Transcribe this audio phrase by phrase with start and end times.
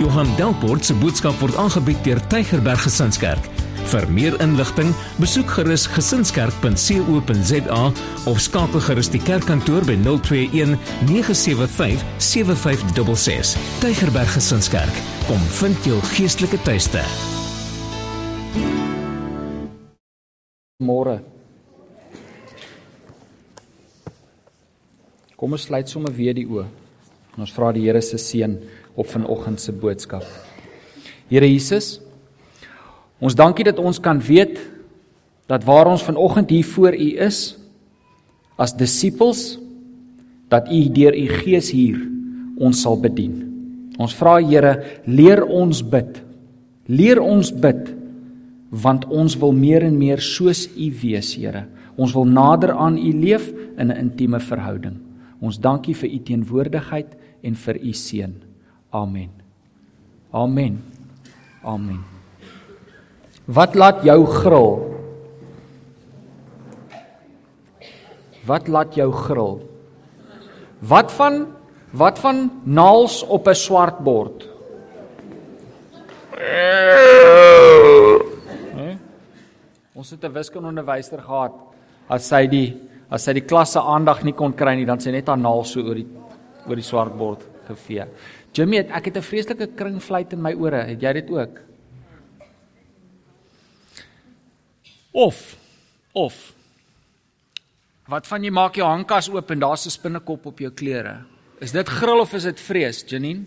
[0.00, 3.44] Johan Delport se boodskap word aangebied deur Tygerberg Gesinskerk.
[3.90, 7.80] Vir meer inligting, besoek gerus gesinskerk.co.za
[8.30, 10.72] of skakel gerus die kerkkantoor by 021
[11.10, 13.52] 975 7566.
[13.84, 17.04] Tygerberg Gesinskerk, kom vind jou geestelike tuiste.
[20.80, 21.20] Môre.
[25.36, 26.64] Kom ons sluit sommer weer die oë.
[27.40, 28.56] Ons vra die Here se seën
[28.94, 30.24] op vanoggend se boodskap.
[31.30, 32.00] Here Jesus,
[33.20, 34.58] ons dankie dat ons kan weet
[35.50, 37.56] dat waar ons vanoggend hier voor U is
[38.60, 39.58] as disippels
[40.50, 42.00] dat U deur U Gees hier
[42.60, 43.38] ons sal bedien.
[44.00, 44.76] Ons vra Here,
[45.06, 46.20] leer ons bid.
[46.90, 47.96] Leer ons bid
[48.70, 51.64] want ons wil meer en meer soos U wees, Here.
[51.98, 54.96] Ons wil nader aan U leef in 'n intieme verhouding.
[55.40, 58.49] Ons dankie vir U teenwoordigheid en vir U seën.
[58.90, 59.30] Amen.
[60.34, 60.82] Amen.
[61.62, 62.02] Amen.
[63.46, 64.70] Wat laat jou gril?
[68.46, 69.60] Wat laat jou gril?
[70.78, 71.46] Wat van
[71.90, 74.48] wat van naals op 'n swart bord?
[79.94, 81.52] Ons het 'n wiskundeonderwyser gehad.
[82.08, 85.10] As sy die as sy die klas se aandag nie kon kry nie, dan sy
[85.10, 86.06] net haar naal so oor die
[86.66, 88.06] oor die swart bord gevee.
[88.52, 90.82] Jimmy, het, ek het 'n vreeslike kringfluit in my ore.
[90.90, 91.60] Het jy dit ook?
[95.12, 95.56] Of
[96.12, 96.54] of
[98.10, 101.22] Wat van jy maak jou handkas oop en daar's 'n spinnekop op jou klere?
[101.60, 103.44] Is dit gril of is dit vrees, Janine?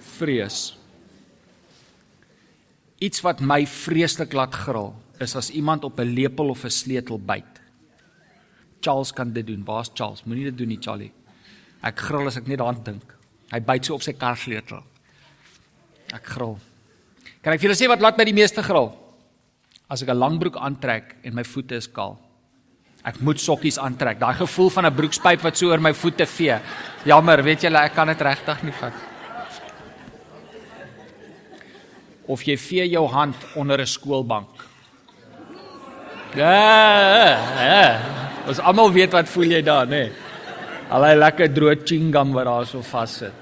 [0.00, 0.78] Vrees.
[2.98, 7.18] Iets wat my vreeslik laat gril is as iemand op 'n lepel of 'n sleutel
[7.18, 7.60] byt.
[8.80, 9.64] Charles kan dit doen.
[9.64, 10.24] Waar's Charles?
[10.24, 11.12] Moenie dit doen nie, Charlie.
[11.84, 13.14] Ek gril as ek net daaraan dink.
[13.52, 14.80] Hy byt so op sy karsleutel.
[16.16, 16.56] Ek gril.
[17.44, 18.92] Kan ek vir julle sê wat laat my die meeste gril?
[19.88, 22.16] As ek 'n lang broek aantrek en my voete is kaal.
[23.04, 24.18] Ek moet sokkies aantrek.
[24.18, 26.58] Daai gevoel van 'n broekspyp wat so oor my voete vee.
[27.04, 28.92] Jammer, weet julle, ek kan dit regtig nie vat.
[32.26, 34.48] Of jy vee jou hand onder 'n skoolbank.
[36.34, 38.00] Ja, ja.
[38.48, 40.08] Ons almal weet wat voel jy daar, nê?
[40.08, 40.23] Nee.
[40.92, 43.32] Allei lekker droë chewing-gum wat daar so vas sit.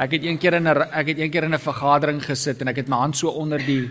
[0.00, 2.88] Ek het eendag in 'n ek het eendag in 'n vergadering gesit en ek het
[2.88, 3.90] my hand so onder die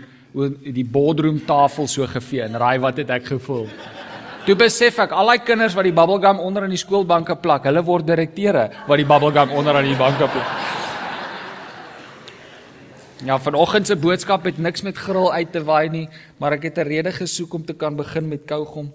[0.72, 3.68] die boardroom tafel so gevee en raai wat het ek gevoel?
[4.46, 7.82] Toe besef ek al daai kinders wat die bubblegum onder aan die skoolbanke plak, hulle
[7.82, 10.46] word direkteure wat die bubblegum onder aan die banke plak.
[13.24, 16.08] Ja, vanoggend se boodskap het niks met gril uit te waai nie,
[16.38, 18.92] maar ek het 'n rede gesoek om te kan begin met kougom.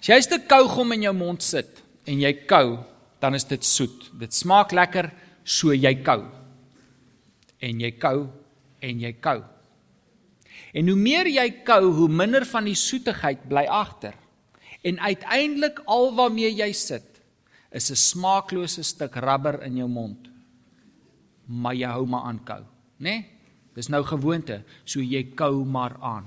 [0.00, 2.78] As jy 'n stuk kougom in jou mond sit en jy kou,
[3.22, 4.10] dan is dit soet.
[4.18, 5.10] Dit smaak lekker,
[5.44, 6.24] so jy kou.
[7.62, 8.26] En jy kou
[8.82, 9.38] en jy kou.
[10.74, 14.16] En hoe meer jy kou, hoe minder van die soetigheid bly agter.
[14.82, 17.22] En uiteindelik al waarmee jy sit,
[17.70, 20.32] is 'n smaaklose stuk rubber in jou mond
[21.46, 22.62] maar jy hou maar aan kou,
[22.98, 23.10] né?
[23.10, 23.28] Nee?
[23.72, 26.26] Dis nou gewoonte, so jy kou maar aan.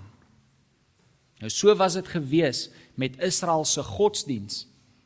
[1.38, 4.64] Nou so was dit gewees met Israel se godsdiens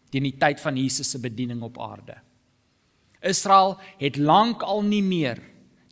[0.09, 2.18] teen die tyd van Jesus se bediening op aarde.
[3.22, 5.42] Israel het lank al nie meer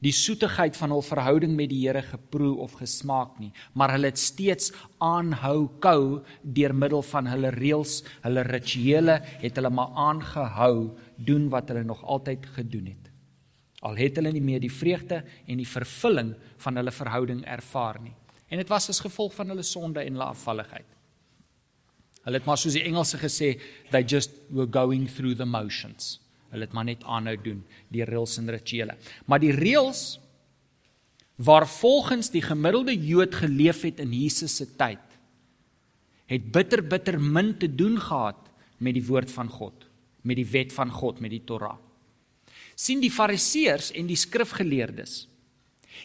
[0.05, 4.21] die soetigheid van hul verhouding met die Here geproe of gesmaak nie, maar hulle het
[4.21, 4.69] steeds
[5.01, 11.73] aanhou kou deur middel van hulle reëls, hulle rituele, het hulle maar aangehou doen wat
[11.73, 13.09] hulle nog altyd gedoen het.
[13.85, 18.13] Al het hulle nie meer die vreugde en die vervulling van hulle verhouding ervaar nie.
[18.47, 20.96] En dit was as gevolg van hulle sonde en hulle afvalligheid.
[22.27, 23.53] Hulle het maar soos die Engelse gesê,
[23.93, 26.17] they just were going through the motions.
[26.51, 28.97] Hulle het maar net aanhou doen die reëls en rituele.
[29.25, 30.19] Maar die reëls
[31.37, 35.03] waar volgens die gemiddelde Jood geleef het in Jesus se tyd,
[36.27, 38.39] het bitter bitter min te doen gehad
[38.83, 39.85] met die woord van God,
[40.27, 41.77] met die wet van God, met die Torah
[42.77, 45.25] sien die fariseërs en die skrifgeleerdes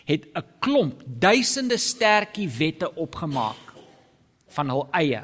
[0.09, 3.77] het 'n klomp duisende sterkie wette opgemaak
[4.49, 5.23] van hul eie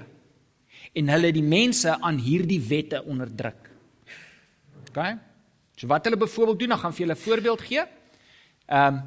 [0.99, 3.71] en hulle die mense aan hierdie wette onderdruk.
[4.89, 5.01] OK?
[5.79, 7.85] So wat hulle byvoorbeeld doen, dan gaan vir julle 'n voorbeeld gee.
[8.67, 9.03] Ehm um,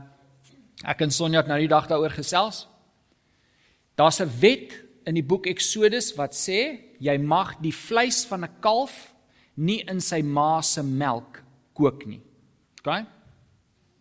[0.83, 2.67] ek en Sonja het nou die dag daaroor gesels.
[3.95, 8.59] Daar's 'n wet in die boek Eksodus wat sê jy mag die vleis van 'n
[8.59, 9.13] kalf
[9.53, 11.43] nie in sy ma se melk
[11.73, 12.21] kook nie.
[12.79, 13.05] OK?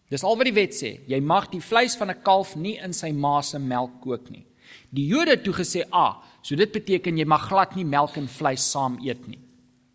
[0.08, 1.00] Dis al wat die wet sê.
[1.06, 4.46] Jy mag die vleis van 'n kalf nie in sy ma se melk kook nie.
[4.90, 8.28] Die Jode het toe gesê, "Ah, so dit beteken jy mag glad nie melk en
[8.28, 9.38] vleis saam eet nie."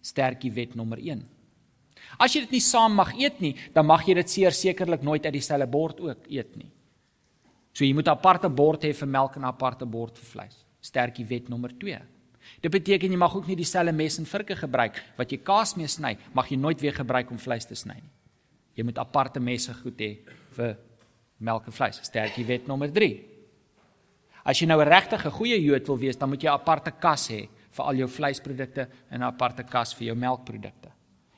[0.02, 1.26] Sterkie wet nommer 1.
[2.20, 5.34] As jy dit nie saam mag eet nie, dan mag jy dit sekerlik nooit uit
[5.34, 6.72] dieselfde bord ook eet nie.
[7.74, 10.66] So jy moet 'n aparte bord hê vir melk en 'n aparte bord vir vleis.
[10.82, 12.00] Sterkie wet nommer 2.
[12.62, 15.88] Dit beteken jy mag ook nie dieselfde mes en vurke gebruik wat jy kaas mee
[15.88, 18.12] sny, mag jy nooit weer gebruik om vleis te sny nie.
[18.76, 20.18] Jy moet aparte messe goed hê
[20.52, 20.78] vir
[21.40, 22.00] melk en vleis.
[22.04, 23.35] Sterkie wet nommer 3.
[24.46, 27.30] As jy nou 'n regtige goeie Jood wil wees, dan moet jy 'n aparte kas
[27.30, 30.90] hê vir al jou vleisprodukte en 'n aparte kas vir jou melkprodukte.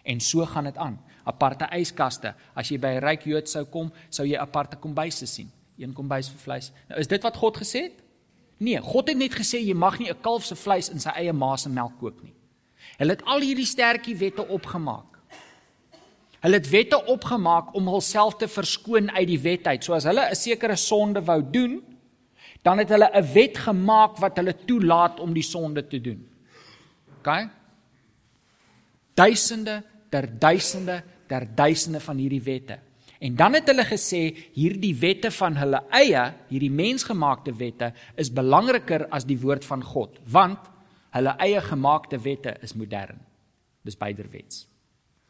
[0.04, 1.00] En so gaan dit aan.
[1.24, 2.36] Aparte yskaste.
[2.56, 5.52] As jy by 'n ryk Jood sou kom, sou jy aparte kombuise sien.
[5.78, 6.72] Een kombuis vir vleis.
[6.90, 8.04] Nou is dit wat God gesê het?
[8.60, 11.34] Nee, God het net gesê jy mag nie 'n kalf se vleis in sy eie
[11.34, 12.34] ma se melk kook nie.
[12.98, 15.18] Hulle het al hierdie sterkie wette opgemaak.
[16.42, 19.84] Hulle het wette opgemaak om hulself te verskoon uit die wet uit.
[19.84, 21.82] So as hulle 'n sekere sonde wou doen,
[22.68, 26.28] dan het hulle 'n wet gemaak wat hulle toelaat om die sonde te doen.
[27.20, 27.30] OK?
[29.14, 32.80] Duisende ter duisende ter duisende van hierdie wette.
[33.20, 34.22] En dan het hulle gesê
[34.54, 40.20] hierdie wette van hulle eie, hierdie mensgemaakte wette is belangriker as die woord van God,
[40.24, 40.60] want
[41.10, 43.20] hulle eie gemaakte wette is modern.
[43.84, 44.68] Dis beiderwets.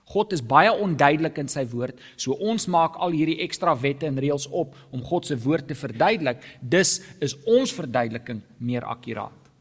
[0.08, 4.20] God is baie onduidelik in sy woord, so ons maak al hierdie ekstra wette en
[4.22, 6.40] reëls op om God se woord te verduidelik.
[6.62, 9.52] Dus is ons verduideliking meer akkuraat.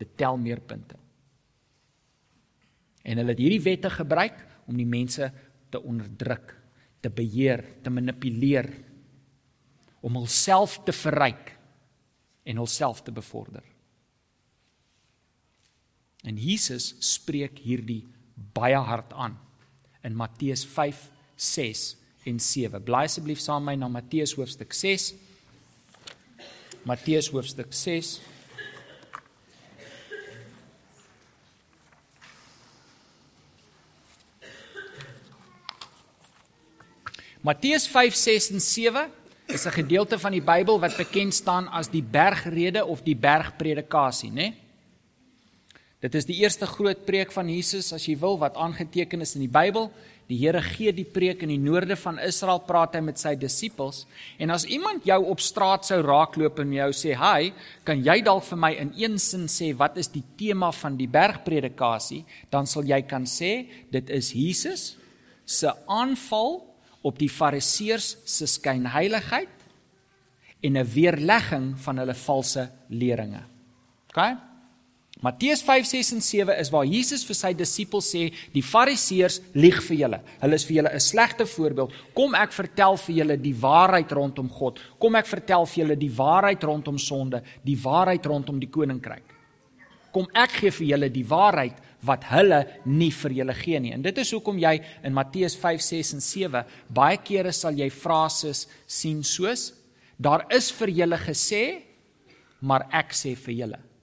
[0.00, 0.98] Dit tel meer punte.
[3.04, 4.36] En hulle het hierdie wette gebruik
[4.68, 5.30] om die mense
[5.72, 6.52] te onderdruk,
[7.00, 8.68] te beheer, te manipuleer
[10.04, 11.54] om hulself te verryk
[12.44, 13.64] en hulself te bevorder.
[16.24, 18.02] En Jesus spreek hierdie
[18.56, 19.38] baie hard aan
[20.04, 21.96] in Matteus 5, 6
[22.28, 22.82] en 7.
[22.84, 25.14] Blaai asseblief saam met my na Matteus hoofstuk 6.
[26.84, 28.20] Matteus hoofstuk 6.
[37.44, 39.10] Matteus 5, 6 en 7
[39.46, 44.30] is 'n gedeelte van die Bybel wat bekend staan as die bergrede of die bergpredikasie,
[44.30, 44.34] né?
[44.34, 44.63] Nee?
[46.04, 49.46] Dit is die eerste groot preek van Jesus as jy wil wat aangeteken is in
[49.46, 49.86] die Bybel.
[50.28, 54.02] Die Here gee die preek in die noorde van Israel, praat hy met sy disippels.
[54.36, 57.52] En as iemand jou op straat sou raakloop en jou sê, "Hi,
[57.84, 61.08] kan jy dalk vir my in een sin sê wat is die tema van die
[61.08, 64.96] bergpredikasie?" dan sal jy kan sê, dit is Jesus
[65.46, 66.66] se aanval
[67.02, 69.48] op die Fariseërs se skynheiligheid
[70.62, 73.42] en 'n weerlegging van hulle valse leringe.
[74.08, 74.53] OK?
[75.24, 79.78] Matteus 5, 6 en 7 is waar Jesus vir sy disippels sê, die fariseërs lieg
[79.86, 80.18] vir julle.
[80.42, 81.92] Hulle is vir julle 'n slegte voorbeeld.
[82.14, 84.78] Kom ek vertel vir julle die waarheid rondom God.
[85.00, 89.24] Kom ek vertel vir julle die waarheid rondom sonde, die waarheid rondom die koninkryk.
[90.12, 93.92] Kom ek gee vir julle die waarheid wat hulle nie vir julle gee nie.
[93.92, 97.88] En dit is hoekom jy in Matteus 5, 6 en 7 baie kere sal jy
[97.90, 99.72] frases sien soos
[100.20, 101.82] daar is vir julle gesê,
[102.60, 103.93] maar ek sê vir julle.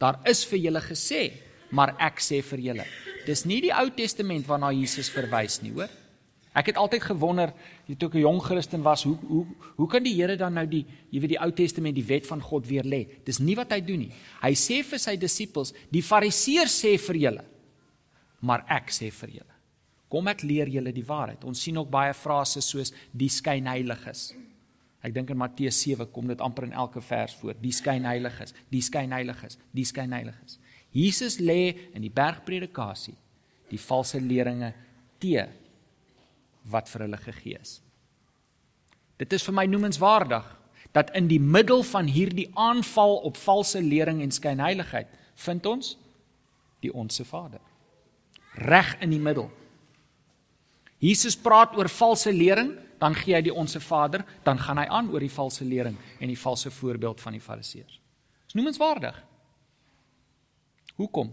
[0.00, 1.22] Daar is vir julle gesê,
[1.70, 2.86] maar ek sê vir julle.
[3.26, 5.90] Dis nie die Ou Testament waarna Jesus verwys nie, hoor.
[6.56, 7.52] Ek het altyd gewonder,
[7.98, 10.84] toe ek 'n jong Christen was, hoe hoe hoe kan die Here dan nou die
[11.10, 13.06] jy weet die Ou Testament, die wet van God weer lê?
[13.24, 14.12] Dis nie wat hy doen nie.
[14.42, 17.44] Hy sê vir sy disippels, die Fariseërs sê vir julle,
[18.40, 19.54] maar ek sê vir julle.
[20.08, 21.44] Kom ek leer julle die waarheid.
[21.44, 24.34] Ons sien ook baie frases soos die skynheiliges.
[25.00, 27.56] Ek dink in Matteus 7 kom dit amper in elke vers voor.
[27.56, 30.58] Die skynheiliges, die skynheiliges, die skynheiliges.
[30.92, 33.16] Jesus lê in die bergpredikasie
[33.70, 34.72] die valse leringe
[35.22, 35.46] te
[36.70, 37.78] wat vir hulle gegee is.
[39.20, 40.44] Dit is vir my noemenswaardig
[40.96, 45.08] dat in die middel van hierdie aanval op valse lering en skynheiligheid
[45.44, 45.94] vind ons
[46.84, 47.60] die onsse Vader.
[48.58, 49.48] Reg in die middel.
[51.00, 55.08] Jesus praat oor valse lering dan gee hy die onsse Vader, dan gaan hy aan
[55.12, 58.00] oor die valse lering en die valse voorbeeld van die Fariseërs.
[58.44, 59.16] Dis noemenswaardig.
[61.00, 61.30] Hoekom?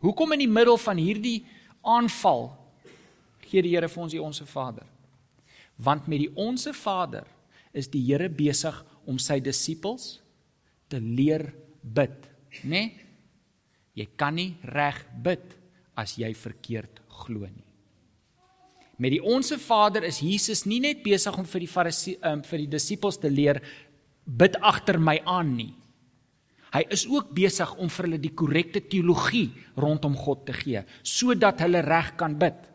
[0.00, 1.44] Hoekom in die middel van hierdie
[1.86, 2.48] aanval
[3.46, 4.86] gee die Here vir ons die onsse Vader?
[5.80, 7.28] Want met die onsse Vader
[7.72, 10.18] is die Here besig om sy disippels
[10.90, 11.46] te leer
[11.82, 12.26] bid,
[12.64, 12.70] né?
[12.70, 13.06] Nee?
[14.00, 15.56] Jy kan nie reg bid
[15.98, 17.69] as jy verkeerd glo nie.
[19.00, 22.66] Met die onsse Vader is Jesus nie net besig om vir die farisie um, vir
[22.66, 23.62] die disippels te leer
[24.24, 25.72] bid agter my aan nie.
[26.70, 29.48] Hy is ook besig om vir hulle die korrekte teologie
[29.80, 32.68] rondom God te gee sodat hulle reg kan bid.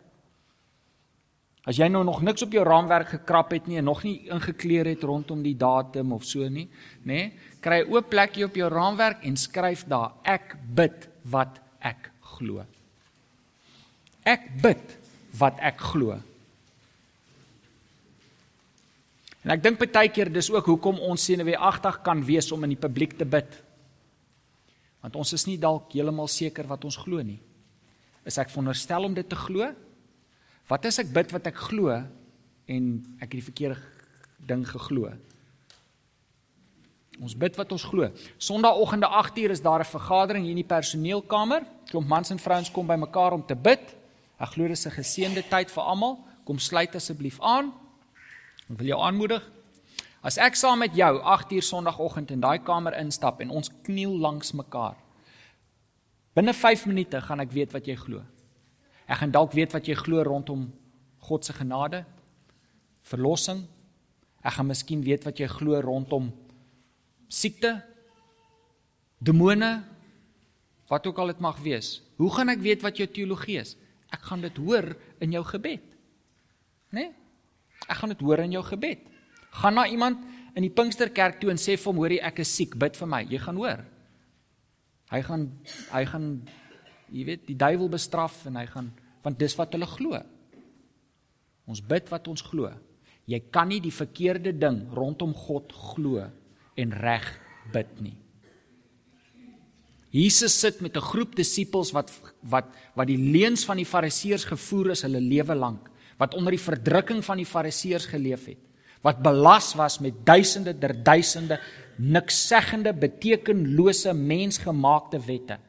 [1.65, 4.89] As jy nou nog niks op jou raamwerk gekrap het nie en nog nie ingekleer
[4.89, 6.67] het rondom die datum of so nie,
[7.05, 11.61] nê, nee, kry 'n oop plekjie op jou raamwerk en skryf daar ek bid wat
[11.81, 12.65] ek glo.
[14.25, 15.04] Ek bid
[15.39, 16.17] wat ek glo.
[19.45, 22.81] En ek dink baie keer dis ook hoekom ons senuweeagtig kan wees om in die
[22.81, 23.49] publiek te bid.
[25.05, 27.37] Want ons is nie dalk heeltemal seker wat ons glo nie.
[28.25, 29.69] Is ek veronderstel om dit te glo?
[30.65, 32.85] Wat as ek bid wat ek glo en
[33.19, 33.77] ek het die verkeerde
[34.49, 35.11] ding geglo?
[37.21, 38.09] Ons bid wat ons glo.
[38.41, 41.61] Sondagoggende 8uur is daar 'n vergadering hier in die personeelkamer.
[41.85, 43.95] Klomp mans en vrouens kom bymekaar om te bid.
[44.39, 46.19] Ek glo dis 'n geseënde tyd vir almal.
[46.45, 47.73] Kom sluit asseblief aan.
[48.69, 49.43] Ek wil jou aanmoedig.
[50.21, 54.51] As ek saam met jou 8uur Sondagoggend in daai kamer instap en ons kniel langs
[54.51, 54.95] mekaar.
[56.33, 58.23] Binne 5 minute gaan ek weet wat jy glo.
[59.07, 60.73] Ek gaan dalk weet wat jy glo rondom
[61.19, 62.05] God se genade,
[63.03, 63.67] verlossing.
[64.43, 66.31] Ek gaan miskien weet wat jy glo rondom
[67.29, 67.83] siekte,
[69.17, 69.83] demone,
[70.89, 72.01] wat ook al dit mag wees.
[72.17, 73.75] Hoe gaan ek weet wat jou teologie is?
[74.13, 74.91] Ek gaan dit hoor
[75.23, 75.85] in jou gebed.
[76.91, 77.07] Né?
[77.07, 77.13] Nee?
[77.89, 79.01] Ek gaan dit hoor in jou gebed.
[79.61, 80.23] Gaan na iemand
[80.55, 83.21] in die Pinksterkerk toe en sê vir hom, hoorie, ek is siek, bid vir my.
[83.29, 83.83] Jy gaan hoor.
[85.11, 85.43] Hy gaan
[85.91, 86.29] hy gaan
[87.13, 88.89] jy weet, die duiwel bestraf en hy gaan
[89.25, 90.19] want dis wat hulle glo.
[91.69, 92.69] Ons bid wat ons glo.
[93.29, 96.25] Jy kan nie die verkeerde ding rondom God glo
[96.77, 97.25] en reg
[97.73, 98.17] bid nie.
[100.15, 104.91] Jesus sit met 'n groep disippels wat wat wat die leuns van die fariseërs gevoer
[104.91, 108.61] is hulle lewe lank, wat onder die verdrukking van die fariseërs geleef het,
[109.01, 111.59] wat belas was met duisende der duisende
[111.97, 115.59] niksseggende betekenlose mensgemaakte wette.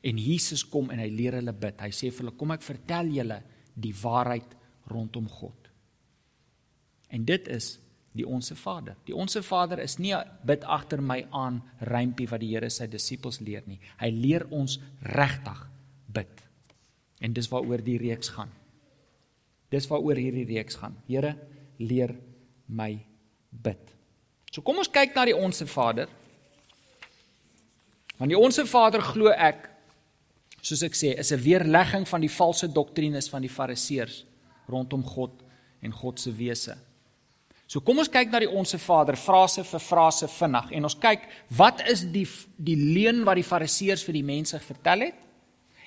[0.00, 1.80] En Jesus kom en hy leer hulle bid.
[1.80, 3.42] Hy sê vir hulle: "Kom ek vertel julle
[3.74, 4.56] die waarheid
[4.86, 5.68] rondom God."
[7.08, 7.78] En dit is
[8.12, 8.96] die onsse Vader.
[9.06, 10.14] Die onsse Vader is nie
[10.46, 13.78] bid agter my aan rympie wat die Here sy disippels leer nie.
[14.00, 14.78] Hy leer ons
[15.14, 15.60] regtig
[16.10, 16.42] bid.
[17.20, 18.50] En dis waaroor die reeks gaan.
[19.70, 20.96] Dis waaroor hierdie reeks gaan.
[21.06, 21.36] Here,
[21.78, 22.16] leer
[22.66, 22.96] my
[23.50, 23.92] bid.
[24.50, 26.10] So kom ons kyk na die onsse Vader.
[28.18, 29.68] Want die onsse Vader glo ek
[30.60, 34.24] soos ek sê, is 'n weerlegging van die valse doktrines van die Fariseërs
[34.68, 35.42] rondom God
[35.80, 36.76] en God se wese.
[37.70, 41.28] So kom ons kyk na die onsse Vader frase vir frase vinnig en ons kyk
[41.54, 42.24] wat is die
[42.58, 45.20] die leuen wat die Fariseërs vir die mense vertel het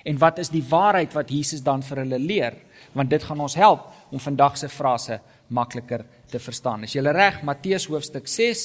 [0.08, 2.56] en wat is die waarheid wat Jesus dan vir hulle leer
[2.96, 5.20] want dit gaan ons help om vandag se frase
[5.52, 6.86] makliker te verstaan.
[6.88, 8.64] As jy reg Matteus hoofstuk 6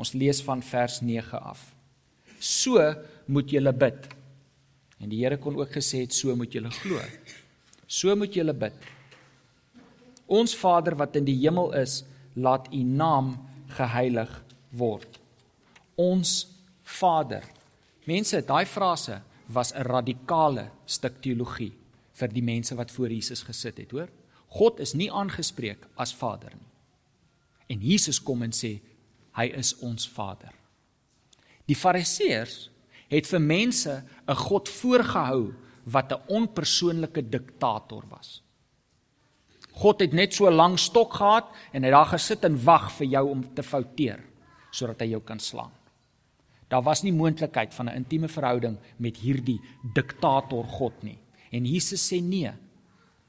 [0.00, 1.60] ons lees van vers 9 af.
[2.40, 2.80] So
[3.28, 4.08] moet julle bid.
[5.00, 7.04] En die Here kon ook gesê het so moet julle glo.
[7.86, 8.76] So moet julle bid.
[10.26, 12.00] Ons Vader wat in die hemel is,
[12.36, 13.34] laat u naam
[13.76, 14.30] geheilig
[14.76, 15.18] word.
[15.96, 16.46] Ons
[16.86, 17.42] Vader.
[18.06, 21.72] Mense, daai frase was 'n radikale stuk teologie
[22.12, 24.08] vir die mense wat voor Jesus gesit het, hoor?
[24.48, 26.70] God is nie aangespreek as Vader nie.
[27.68, 28.80] En Jesus kom en sê
[29.32, 30.52] hy is ons Vader.
[31.66, 32.70] Die Fariseërs
[33.10, 38.42] het vir mense 'n God voorgehou wat 'n onpersoonlike diktator was.
[39.76, 43.06] God het net so 'n lang stok gehad en hy daar gesit en wag vir
[43.06, 44.20] jou om te fouteer
[44.70, 45.72] sodat hy jou kan slaan.
[46.68, 49.60] Daar was nie moontlikheid van 'n intieme verhouding met hierdie
[49.94, 51.18] diktator God nie.
[51.50, 52.52] En Jesus sê nee.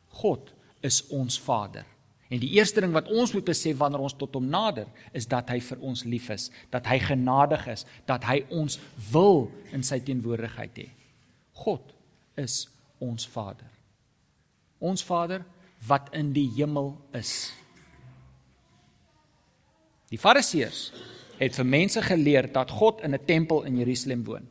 [0.07, 1.85] God is ons Vader.
[2.27, 5.49] En die eerste ding wat ons moet besef wanneer ons tot hom nader, is dat
[5.49, 8.79] hy vir ons lief is, dat hy genadig is, dat hy ons
[9.11, 10.89] wil in sy teenwoordigheid hê.
[11.63, 11.93] God
[12.35, 12.67] is
[12.99, 13.69] ons Vader.
[14.79, 15.45] Ons Vader
[15.85, 17.53] wat in die hemel is.
[20.09, 20.91] Die Fariseërs
[21.37, 24.47] het vir mense geleer dat God in 'n tempel in Jerusalem woon.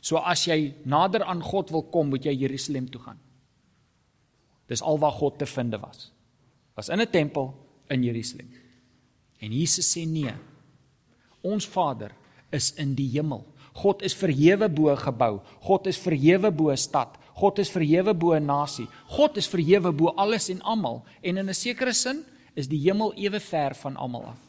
[0.00, 3.18] So as jy nader aan God wil kom, moet jy Jerusalem toe gaan.
[4.66, 6.12] Dis al waar God te vind was.
[6.74, 7.54] Was in 'n tempel
[7.88, 8.48] in Jerusalem.
[9.38, 10.34] En Jesus sê nee.
[11.42, 12.12] Ons Vader
[12.50, 13.44] is in die hemel.
[13.72, 15.40] God is verhewe bo gebou.
[15.60, 17.18] God is verhewe bo stad.
[17.36, 18.88] God is verhewe bo 'n nasie.
[19.08, 22.24] God is verhewe bo alles en almal en in 'n sekere sin
[22.54, 24.40] is die hemel ewe ver van almal af.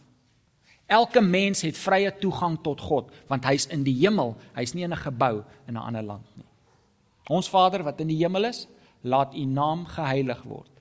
[0.86, 4.94] Elke mens het vrye toegang tot God want hy's in die hemel, hy's nie in
[4.94, 6.46] 'n gebou in 'n ander land nie.
[7.29, 8.67] Ons Vader wat in die hemel is,
[9.03, 10.72] laat U naam geheilig word.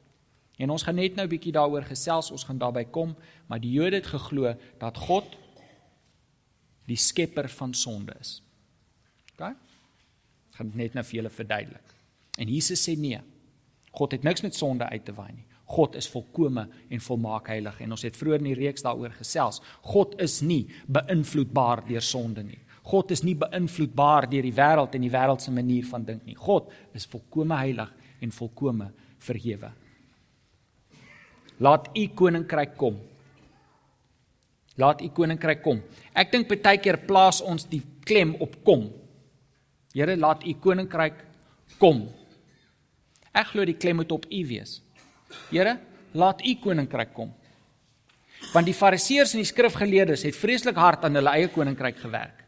[0.58, 3.72] En ons gaan net nou 'n bietjie daaroor gesels, ons gaan daarby kom, maar die
[3.72, 5.36] Jode het geglo dat God
[6.86, 8.42] die skepper van sonde is.
[9.32, 9.46] OK?
[9.50, 11.95] Ek gaan net nou vir julle verduidelik.
[12.36, 13.20] En Jesus sê nee.
[13.96, 15.46] God het niks met sonde uit te waai nie.
[15.66, 19.58] God is volkome en volmaak heilig en ons het vroeër in die reeks daaroor gesels.
[19.82, 22.60] God is nie beïnvloedbaar deur sonde nie.
[22.86, 26.36] God is nie beïnvloedbaar deur die wêreld en die wêreld se manier van dink nie.
[26.38, 27.90] God is volkome heilig
[28.22, 28.92] en volkome
[29.26, 29.72] verhewe.
[31.58, 33.00] Laat u koninkryk kom.
[34.76, 35.80] Laat u koninkryk kom.
[36.14, 38.86] Ek dink baie keer plaas ons die klem op kom.
[39.96, 41.24] Here, laat u koninkryk
[41.80, 42.04] kom.
[43.36, 44.78] Ek glo die klem moet op u wees.
[45.50, 45.76] Here,
[46.16, 47.34] laat u koninkryk kom.
[48.52, 52.44] Want die fariseërs en die skrifgeleerdes het vreeslik hard aan hulle eie koninkryk gewerk.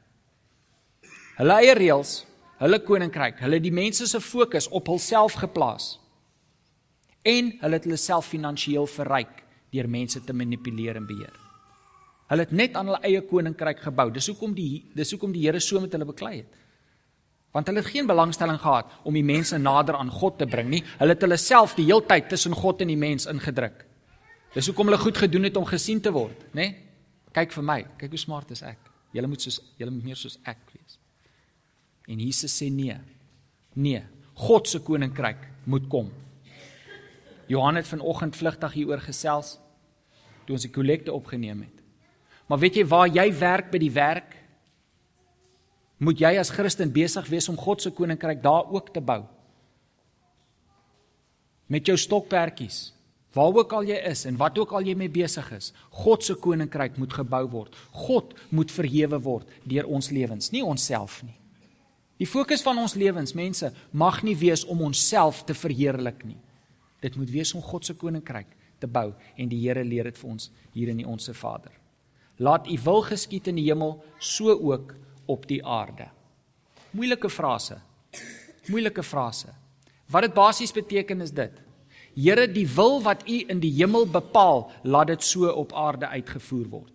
[1.38, 2.22] Hulle eie reëls,
[2.62, 5.96] hulle koninkryk, hulle die mense se fokus op hulself geplaas.
[7.26, 11.34] En hulle het hulle self finansiëel verryk deur mense te manipuleer en beheer.
[12.28, 14.08] Hulle het net aan hulle eie koninkryk gebou.
[14.12, 16.56] Dis hoekom die dis hoekom die Here so met hulle beklei het.
[17.52, 20.82] Want hulle het geen belangstelling gehad om die mense nader aan God te bring nie.
[20.98, 23.84] Hulle het hulle self die heeltyd tussen God en die mens ingedruk.
[24.54, 26.60] Dis hoekom hulle goed gedoen het om gesien te word, né?
[26.60, 26.76] Nee?
[27.36, 28.88] Kyk vir my, kyk hoe smart is ek.
[29.14, 30.96] Julle moet soos julle moet meer soos ek wees.
[32.08, 32.96] En Jesus sê nee.
[33.78, 34.00] Nee,
[34.34, 36.08] God se koninkryk moet kom.
[37.48, 39.56] Johan het vanoggend vlugtig hieroor gesels
[40.46, 41.84] toe ons die kollekte opgeneem het.
[42.48, 44.37] Maar weet jy waar jy werk by die werk?
[45.98, 49.24] Moet jy as Christen besig wees om God se koninkryk daar ook te bou?
[51.66, 52.92] Met jou stokperdjies.
[53.34, 56.34] Waar ook al jy is en wat ook al jy mee besig is, God se
[56.34, 57.74] koninkryk moet gebou word.
[57.92, 61.36] God moet verhewe word deur ons lewens, nie onsself nie.
[62.18, 66.38] Die fokus van ons lewens, mense, mag nie wees om onsself te verheerlik nie.
[67.04, 68.48] Dit moet wees om God se koninkryk
[68.80, 71.74] te bou en die Here leer dit vir ons hier in die Onse Vader.
[72.38, 74.96] Laat u wil geskied in die hemel so ook
[75.28, 76.08] op die aarde.
[76.96, 77.78] Moeilike frase.
[78.68, 79.52] Moeilike frase.
[80.08, 81.52] Wat dit basies beteken is dit:
[82.16, 86.66] Here, die wil wat u in die hemel bepaal, laat dit so op aarde uitgevoer
[86.72, 86.94] word.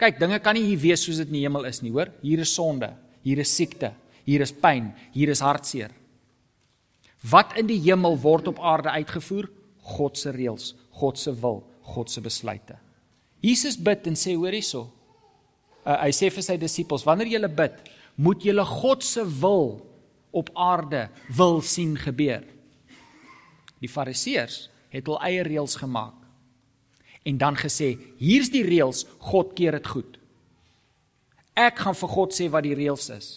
[0.00, 2.10] Kyk, dinge kan nie hier wees soos dit in die hemel is nie, hoor?
[2.24, 2.90] Hier is sonde,
[3.24, 3.92] hier is siekte,
[4.26, 5.94] hier is pyn, hier is hartseer.
[7.30, 9.48] Wat in die hemel word op aarde uitgevoer?
[9.96, 11.62] God se reëls, God se wil,
[11.94, 12.76] God se besluite.
[13.44, 14.88] Jesus bid en sê hoor hierso.
[15.86, 17.76] Uh, hy sê vir sy disippels, wanneer julle bid,
[18.18, 19.78] moet julle God se wil
[20.34, 21.06] op aarde
[21.38, 22.42] wil sien gebeur.
[23.78, 26.14] Die Fariseërs het hul eie reëls gemaak
[27.26, 30.12] en dan gesê, hier's die reëls, God keer dit goed.
[31.58, 33.28] Ek gaan vir God sê wat die reëls is.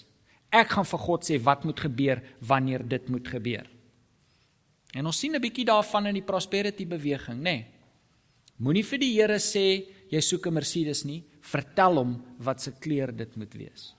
[0.54, 3.66] Ek gaan vir God sê wat moet gebeur wanneer dit moet gebeur.
[4.94, 7.42] En ons sien 'n bietjie daarvan in die prosperity beweging, nê?
[7.42, 7.66] Nee.
[8.58, 12.14] Moenie vir die Here sê jy soek 'n Mercedes nie, vertel hom
[12.46, 13.90] wat se kleur dit moet wees.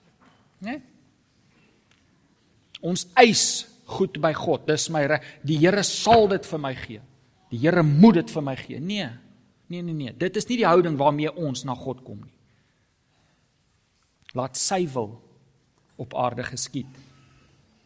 [0.61, 0.77] Né?
[0.77, 0.81] Nee?
[2.81, 3.45] Ons eis
[3.91, 4.63] goed by God.
[4.65, 5.25] Dis my reg.
[5.45, 7.01] Die Here sal dit vir my gee.
[7.51, 8.79] Die Here moet dit vir my gee.
[8.81, 9.09] Nee.
[9.69, 10.13] Nee nee nee.
[10.17, 12.33] Dit is nie die houding waarmee ons na God kom nie.
[14.33, 15.13] Laat sy wil
[16.01, 16.89] op aarde geskied.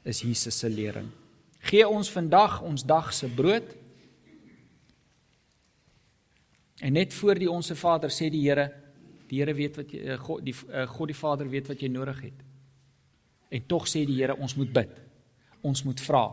[0.07, 1.09] Is Jesus se lering.
[1.65, 3.73] Gee ons vandag ons dag se brood
[6.79, 8.67] En net voor die onsse Vader sê die Here,
[9.29, 11.89] die Here weet wat jy eh, God die eh, God die Vader weet wat jy
[11.91, 12.43] nodig het.
[13.49, 14.91] En tog sê die Here ons moet bid.
[15.65, 16.25] Ons moet vra.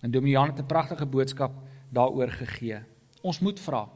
[0.00, 1.52] En Dominee Jan het 'n pragtige boodskap
[1.92, 2.80] daaroor gegee.
[3.22, 3.88] Ons moet vra.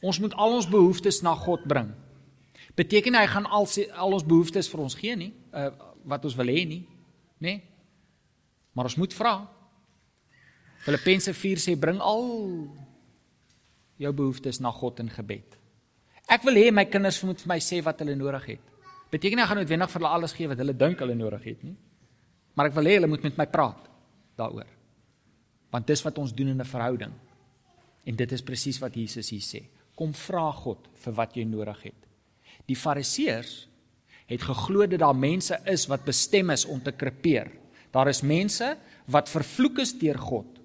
[0.00, 1.92] Ons moet al ons behoeftes na God bring.
[2.74, 5.70] Beteken hy gaan al al ons behoeftes vir ons gee nie, uh,
[6.04, 6.86] wat ons wil hê nie,
[7.38, 7.48] nê?
[7.48, 7.62] Nee?
[8.72, 9.34] Maar ons moet vra.
[10.80, 12.24] Filippense 4 sê bring al
[14.00, 15.59] jou behoeftes na God in gebed.
[16.30, 18.66] Ek wil hê my kinders moet vir my sê wat hulle nodig het.
[19.10, 21.64] Beteken nie ek gaan noodwendig vir hulle alles gee wat hulle dink hulle nodig het
[21.66, 21.74] nie.
[22.54, 23.88] Maar ek wil hê hulle moet met my praat
[24.38, 24.68] daaroor.
[25.74, 27.12] Want dis wat ons doen in 'n verhouding.
[28.06, 29.64] En dit is presies wat Jesus hier sê.
[29.96, 32.06] Kom vra God vir wat jy nodig het.
[32.66, 33.68] Die Fariseërs
[34.26, 37.50] het geglo dat daar mense is wat bestem is om te krepeer.
[37.90, 40.59] Daar is mense wat vervloek is deur God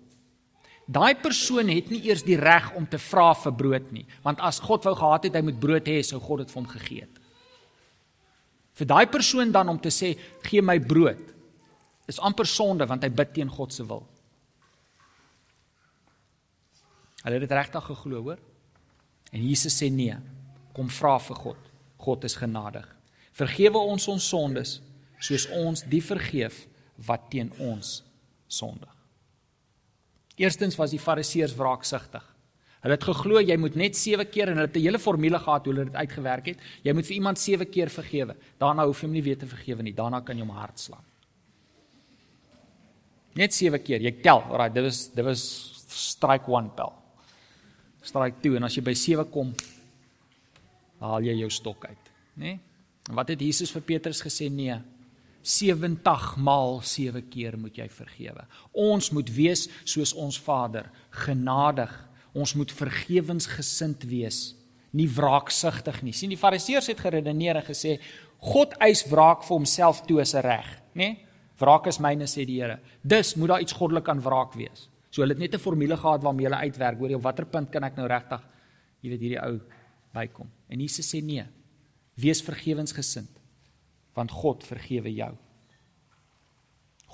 [0.86, 4.62] Daai persoon het nie eers die reg om te vra vir brood nie, want as
[4.62, 7.22] God wou gehad het hy moet brood hê, sou God dit vir hom gegee het.
[8.76, 10.14] Vir daai persoon dan om te sê
[10.46, 11.22] gee my brood
[12.12, 14.04] is amper sonde want hy bid teen God se wil.
[17.24, 18.42] Hulle het dit regtig geglo, hoor?
[19.34, 20.14] En Jesus sê nee,
[20.76, 21.72] kom vra vir God.
[22.06, 22.86] God is genadig.
[23.34, 24.78] Vergewe ons ons sondes
[25.24, 26.66] soos ons die vergeef
[27.08, 28.04] wat teen ons
[28.52, 28.95] sondig.
[30.36, 32.24] Eerstens was die Fariseërs wraaksugtig.
[32.86, 35.66] Hulle het geglo jy moet net 7 keer en hulle het 'n hele formule gehad
[35.66, 36.60] hoe hulle dit uitgewerk het.
[36.84, 38.36] Jy moet vir iemand 7 keer vergewe.
[38.60, 39.94] Daarna hoef jy hom nie weer te vergewe nie.
[39.94, 41.04] Daarna kan jy hom hard slaan.
[43.34, 44.02] Net 7 keer.
[44.02, 44.42] Jy tel.
[44.42, 45.42] Alraai, dit was dit was
[45.88, 46.94] strike 1 pel.
[48.02, 49.54] Strike 2 en as jy by 7 kom,
[51.00, 52.46] haal jy jou stok uit, né?
[52.46, 52.60] Nee?
[53.10, 54.50] En wat het Jesus vir Petrus gesê?
[54.50, 54.80] Nee.
[55.46, 58.48] 70 maal 7 keer moet jy vergewe.
[58.74, 60.90] Ons moet wees soos ons Vader,
[61.26, 61.92] genadig.
[62.34, 64.56] Ons moet vergewensgesind wees,
[64.92, 66.14] nie wraaksugtig nie.
[66.14, 68.00] sien die Fariseërs het geredeneer en gesê
[68.42, 71.14] God eis wraak vir homself toe as 'n reg, nê?
[71.14, 71.18] Nee?
[71.60, 72.80] Wraak is myne sê die Here.
[73.02, 74.90] Dus moet daar iets goddelik aan wraak wees.
[75.10, 77.70] So hulle het net 'n formule gehad waarmee hulle uitwerk, hoor jy op watter punt
[77.72, 78.42] kan ek nou regtig,
[79.02, 79.62] jy weet hierdie ou
[80.14, 80.50] bykom.
[80.70, 81.46] En Jesus sê nee.
[82.16, 83.35] Wees vergewensgesind
[84.16, 85.32] want God vergewe jou.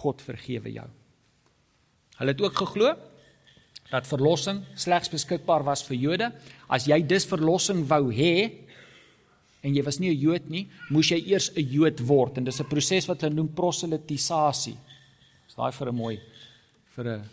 [0.02, 0.88] God vergewe jou.
[2.20, 2.94] Hulle het ook geglo
[3.92, 6.32] dat verlossing slegs beskikbaar was vir Jode.
[6.70, 8.62] As jy dus verlossing wou hê
[9.62, 12.60] en jy was nie 'n Jood nie, moes jy eers 'n Jood word en dis
[12.60, 14.78] 'n proses wat hulle noem proselitisasie.
[15.48, 16.20] Dis daai vir 'n mooi
[16.96, 17.30] vir 'n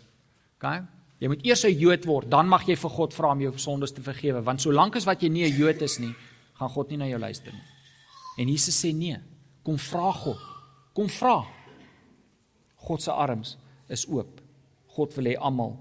[0.57, 0.81] okay?
[1.19, 3.91] Jy moet eers 'n Jood word, dan mag jy vir God vra om jou sondes
[3.91, 6.13] te vergewe, want solank as wat jy nie 'n Jood is nie,
[6.55, 7.63] gaan God nie na jou luister nie.
[8.37, 9.17] En Jesus sê nee.
[9.69, 10.45] Kom vra God.
[10.97, 11.43] Kom vra.
[12.87, 13.51] God se arms
[13.85, 14.39] is oop.
[14.95, 15.75] God wil hê almal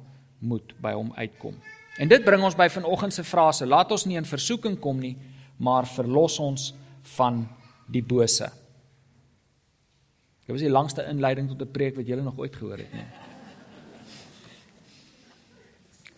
[0.44, 1.56] moet by hom uitkom.
[1.96, 5.14] En dit bring ons by vanoggend se frase: Laat ons nie in versoeking kom nie,
[5.56, 6.74] maar verlos ons
[7.16, 7.40] van
[7.88, 8.50] die bose.
[10.44, 13.08] Dit was die langste inleiding tot 'n preek wat julle nog ooit gehoor het, nee.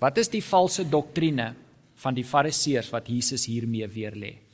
[0.00, 1.54] Wat is die valse doktrine
[1.94, 4.49] van die Fariseërs wat Jesus hiermee weer lê?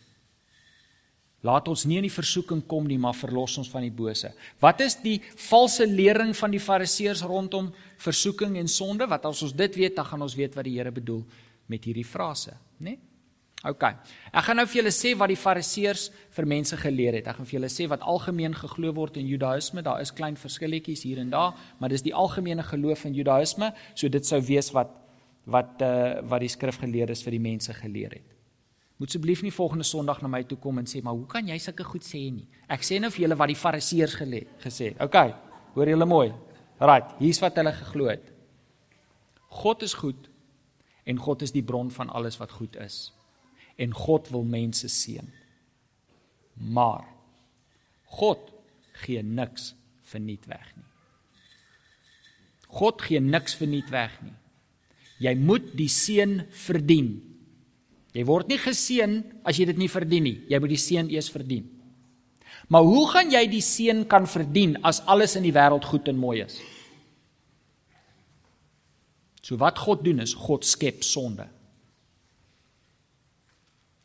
[1.46, 4.32] Laat ons nie in die versoeking kom nie, maar verlos ons van die bose.
[4.62, 7.70] Wat is die valse lering van die Fariseërs rondom
[8.02, 9.06] versoeking en sonde?
[9.10, 11.22] Wat as ons dit weet, dan gaan ons weet wat die Here bedoel
[11.70, 12.96] met hierdie frase, né?
[12.96, 13.02] Nee?
[13.66, 13.82] OK.
[14.30, 17.30] Ek gaan nou vir julle sê wat die Fariseërs vir mense geleer het.
[17.30, 19.82] Ek gaan vir julle sê wat algemeen geglo word in Judaïsme.
[19.82, 24.12] Daar is klein verskilletjies hier en daar, maar dis die algemene geloof in Judaïsme, so
[24.12, 24.94] dit sou wees wat
[25.46, 28.35] wat uh wat die skrifgeleerdes vir die mense geleer het.
[28.96, 31.58] Moet asseblief nie volgende Sondag na my toe kom en sê, "Maar hoe kan jy
[31.58, 34.16] sulke goed sê nie?" Ek sê nou vir julle wat die Fariseërs
[34.64, 34.94] gesê.
[35.00, 35.34] OK.
[35.74, 36.32] Hoor julle mooi.
[36.80, 38.32] Right, hier's wat hulle geglo het.
[39.48, 40.28] God is goed
[41.06, 43.12] en God is die bron van alles wat goed is.
[43.78, 45.28] En God wil mense seën.
[46.54, 47.04] Maar
[48.04, 48.52] God
[49.04, 50.84] gee niks verniet weg nie.
[52.68, 54.34] God gee niks verniet weg nie.
[55.22, 57.35] Jy moet die seën verdien.
[58.16, 60.38] Jy word nie geseën as jy dit nie verdien nie.
[60.48, 61.66] Jy moet die seën eers verdien.
[62.72, 66.16] Maar hoe gaan jy die seën kan verdien as alles in die wêreld goed en
[66.18, 66.56] mooi is?
[69.44, 71.46] So wat God doen is God skep sonde.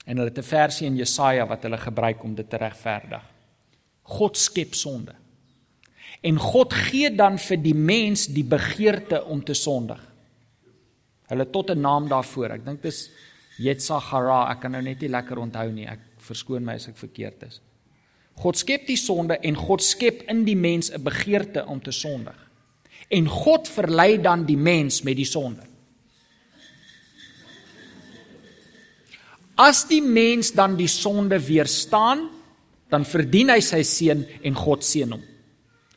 [0.05, 3.23] En hulle het 'n versie in Jesaja wat hulle gebruik om dit te regverdig.
[4.03, 5.15] God skep sonde.
[6.21, 10.01] En God gee dan vir die mens die begeerte om te sondig.
[11.27, 12.51] Hulle tot 'n naam daarvoor.
[12.51, 13.09] Ek dink dis
[13.61, 15.87] Yetzachara, ek kan nou net nie lekker onthou nie.
[15.89, 17.59] Ek verskoon my as ek verkeerd is.
[18.41, 22.37] God skep die sonde en God skep in die mens 'n begeerte om te sondig.
[23.09, 25.63] En God verlei dan die mens met die sonde.
[29.57, 32.29] As die mens dan die sonde weerstaan,
[32.89, 35.21] dan verdien hy sy seën en God seën hom.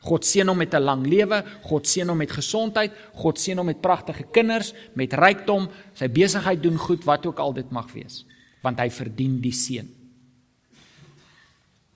[0.05, 3.67] God seën hom met 'n lang lewe, God seën hom met gesondheid, God seën hom
[3.67, 8.25] met pragtige kinders, met rykdom, sy besigheid doen goed, wat ook al dit mag wees,
[8.63, 9.89] want hy verdien die seën.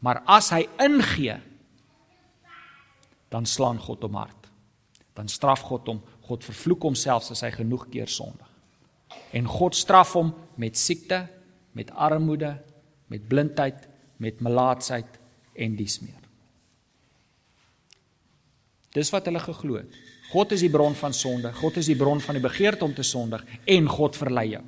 [0.01, 1.41] Maar as hy ingee,
[3.29, 4.49] dan slaan God hom hard.
[5.15, 8.47] Dan straf God hom, God vervloek homself as hy genoeg keer sondig.
[9.33, 11.27] En God straf hom met siekte,
[11.73, 12.55] met armoede,
[13.09, 15.19] met blindheid, met melaatsheid
[15.55, 16.28] en dies meer.
[18.97, 20.01] Dis wat hulle geglo het.
[20.33, 21.53] God is die bron van sonde.
[21.57, 24.65] God is die bron van die begeerte om te sondig en God verlei jou.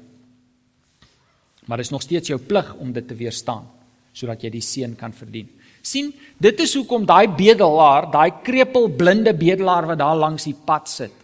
[1.68, 3.68] Maar dit is nog steeds jou plig om dit te weerstaan
[4.16, 5.46] sodat jy die seën kan verdien.
[5.82, 10.88] sien, dit is hoekom daai bedelaar, daai krepeel blinde bedelaar wat daar langs die pad
[10.88, 11.14] sit,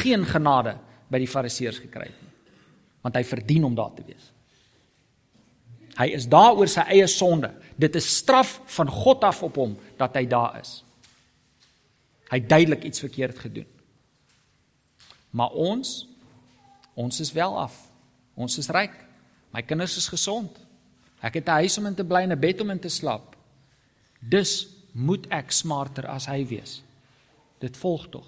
[0.00, 0.72] geen genade
[1.10, 2.32] by die fariseërs gekry het nie.
[3.04, 4.32] Want hy verdien om daar te wees.
[6.00, 7.52] Hy is daar oor sy eie sonde.
[7.76, 10.80] Dit is straf van God af op hom dat hy daar is.
[12.30, 13.66] Hy het duidelik iets verkeerd gedoen.
[15.30, 16.06] Maar ons
[16.94, 17.74] ons is wel af.
[18.34, 18.92] Ons is ryk.
[19.54, 20.58] My kinders is gesond.
[21.20, 23.36] Ek het 'n huis om in te bly en 'n bed om in te slaap.
[24.20, 26.82] Dus moet ek smarter as hy wees.
[27.58, 28.26] Dit volg tog.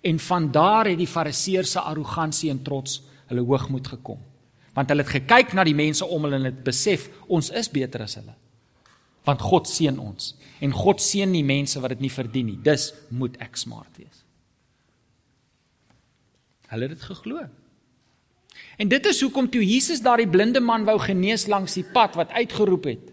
[0.00, 4.18] En van daar het die fariseërs se arrogansie en trots hulle hoogmoed gekom.
[4.72, 8.02] Want hulle het gekyk na die mense om hulle en het besef ons is beter
[8.02, 8.34] as hulle
[9.26, 10.34] want God seën ons
[10.64, 12.60] en God seën nie mense wat dit nie verdien nie.
[12.64, 14.22] Dus moet ek smart wees.
[16.70, 17.42] Hulle het dit geglo.
[18.80, 22.32] En dit is hoekom toe Jesus daardie blinde man wou genees langs die pad wat
[22.32, 23.12] uitgeroep het.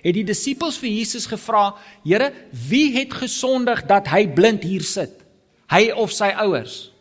[0.00, 2.32] het die disippels vir Jesus gevra: "Here,
[2.68, 5.12] wie het gesondig dat hy blind hier sit?
[5.68, 6.92] Hy of sy ouers?"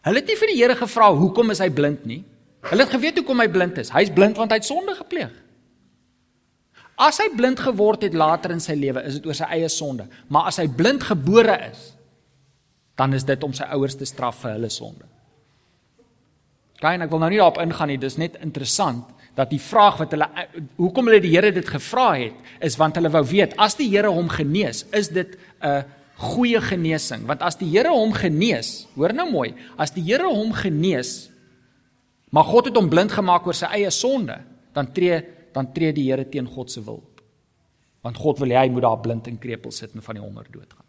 [0.00, 2.24] Hulle het nie vir die Here gevra hoekom is hy blind nie.
[2.62, 3.90] Hulle het geweet hoekom hy blind is.
[3.90, 5.32] Hy's blind want hy het sonde gepleeg.
[7.00, 10.04] As hy blind geword het later in sy lewe, is dit oor sy eie sonde.
[10.28, 11.86] Maar as hy blind gebore is,
[13.00, 15.06] dan is dit om sy ouers te straf vir hulle sonde.
[16.80, 17.98] Kyk, ek wil nou nie daarop ingaan nie.
[18.00, 20.28] Dis net interessant dat die vraag wat hulle
[20.76, 24.12] hoekom hulle die Here dit gevra het, is want hulle wou weet as die Here
[24.12, 25.84] hom genees, is dit 'n
[26.16, 27.26] goeie genesing?
[27.26, 31.30] Want as die Here hom genees, hoor nou mooi, as die Here hom genees,
[32.30, 34.40] maar God het hom blind gemaak oor sy eie sonde,
[34.74, 37.02] dan tree dan tree die Here teen God se wil.
[38.04, 40.48] Want God wil hê hy moet daar blind en krepeel sit en van die honger
[40.50, 40.86] doodgaan.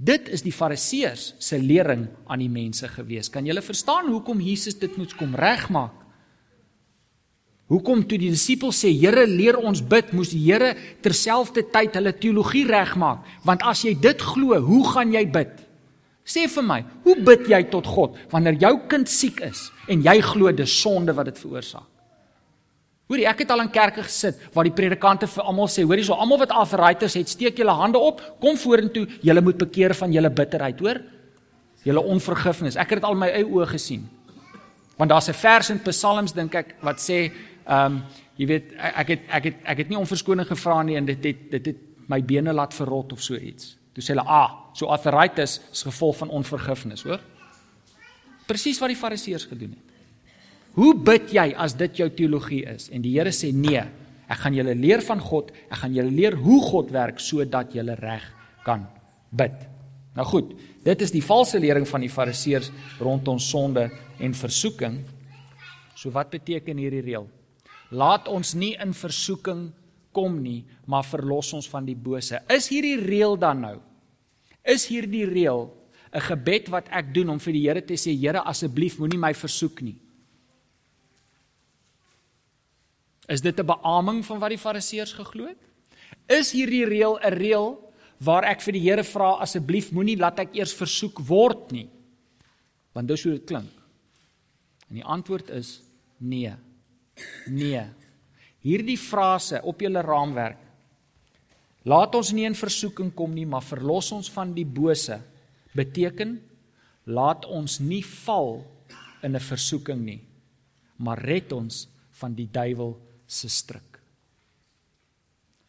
[0.00, 3.28] Dit is die Fariseërs se lering aan die mense gewees.
[3.28, 5.96] Kan julle verstaan hoekom Jesus dit moet kom regmaak?
[7.70, 10.72] Hoekom toe die disippels sê Here leer ons bid, moes die Here
[11.04, 13.28] terselfdertyd hulle teologie regmaak?
[13.46, 15.52] Want as jy dit glo, hoe gaan jy bid?
[16.30, 20.20] Sê vir my, hoe bid jy tot God wanneer jou kind siek is en jy
[20.22, 21.88] glo dis sonde wat dit veroorsaak?
[23.10, 26.14] Hoorie, ek het al in kerke gesit waar die predikante vir almal sê, hoorie, so
[26.14, 30.30] almal wat arthritis het, steek julle hande op, kom vorentoe, julle moet bekeer van julle
[30.30, 31.00] bitterheid, hoor?
[31.82, 32.78] Julle onvergifnis.
[32.78, 34.06] Ek het dit al my eie oë gesien.
[35.00, 37.32] Want daar's 'n vers in Psalms dink ek wat sê,
[37.66, 38.02] ehm, um,
[38.36, 41.24] jy weet, ek het ek het ek het nie om verskoning gevra nie en dit
[41.24, 43.79] het dit het my bene laat verrot of so iets.
[43.94, 47.20] Toe sê hulle, "Ah, so arthritis is gevolg van onvergifnis, hoor?"
[48.46, 49.90] Presies wat die Fariseërs gedoen het.
[50.74, 52.88] Hoe bid jy as dit jou teologie is?
[52.90, 53.82] En die Here sê nee,
[54.30, 57.94] ek gaan julle leer van God, ek gaan julle leer hoe God werk sodat julle
[57.94, 58.22] reg
[58.64, 58.86] kan
[59.30, 59.66] bid.
[60.14, 65.00] Nou goed, dit is die valse lering van die Fariseërs rondom sonde en versoeking.
[65.94, 67.28] So wat beteken hierdie reël?
[67.90, 69.70] Laat ons nie in versoeking
[70.12, 72.40] kom nie, maar verlos ons van die bose.
[72.50, 73.76] Is hierdie reël dan nou?
[74.64, 75.70] Is hierdie reël
[76.12, 79.32] 'n gebed wat ek doen om vir die Here te sê, Here asseblief moenie my
[79.34, 79.96] versoek nie?
[83.28, 85.58] Is dit 'n beaming van wat die Fariseërs geglo het?
[86.26, 90.54] Is hierdie reël 'n reël waar ek vir die Here vra asseblief moenie laat ek
[90.54, 91.88] eers versoek word nie?
[92.92, 93.70] Want dis hoe dit klink.
[94.88, 95.82] En die antwoord is
[96.18, 96.54] nee.
[97.46, 97.86] Nee.
[98.60, 100.58] Hierdie frase op julle raamwerk.
[101.88, 105.16] Laat ons nie in versoeking kom nie, maar verlos ons van die bose.
[105.72, 106.36] Beteken
[107.08, 108.60] laat ons nie val
[109.22, 110.20] in 'n versoeking nie,
[110.98, 111.88] maar red ons
[112.20, 114.00] van die duiwel se struik.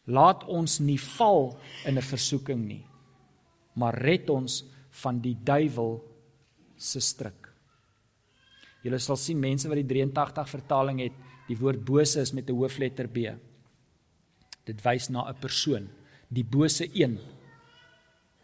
[0.06, 2.84] Laat ons nie val in 'n versoeking nie,
[3.74, 6.02] maar red ons van die duiwel
[6.76, 7.48] se struik.
[8.82, 11.12] Julle sal sien mense wat die 83 vertaling het,
[11.48, 13.34] die woord bose is met 'n hoofletter B.
[14.64, 15.88] Dit wys na 'n persoon,
[16.28, 17.18] die bose een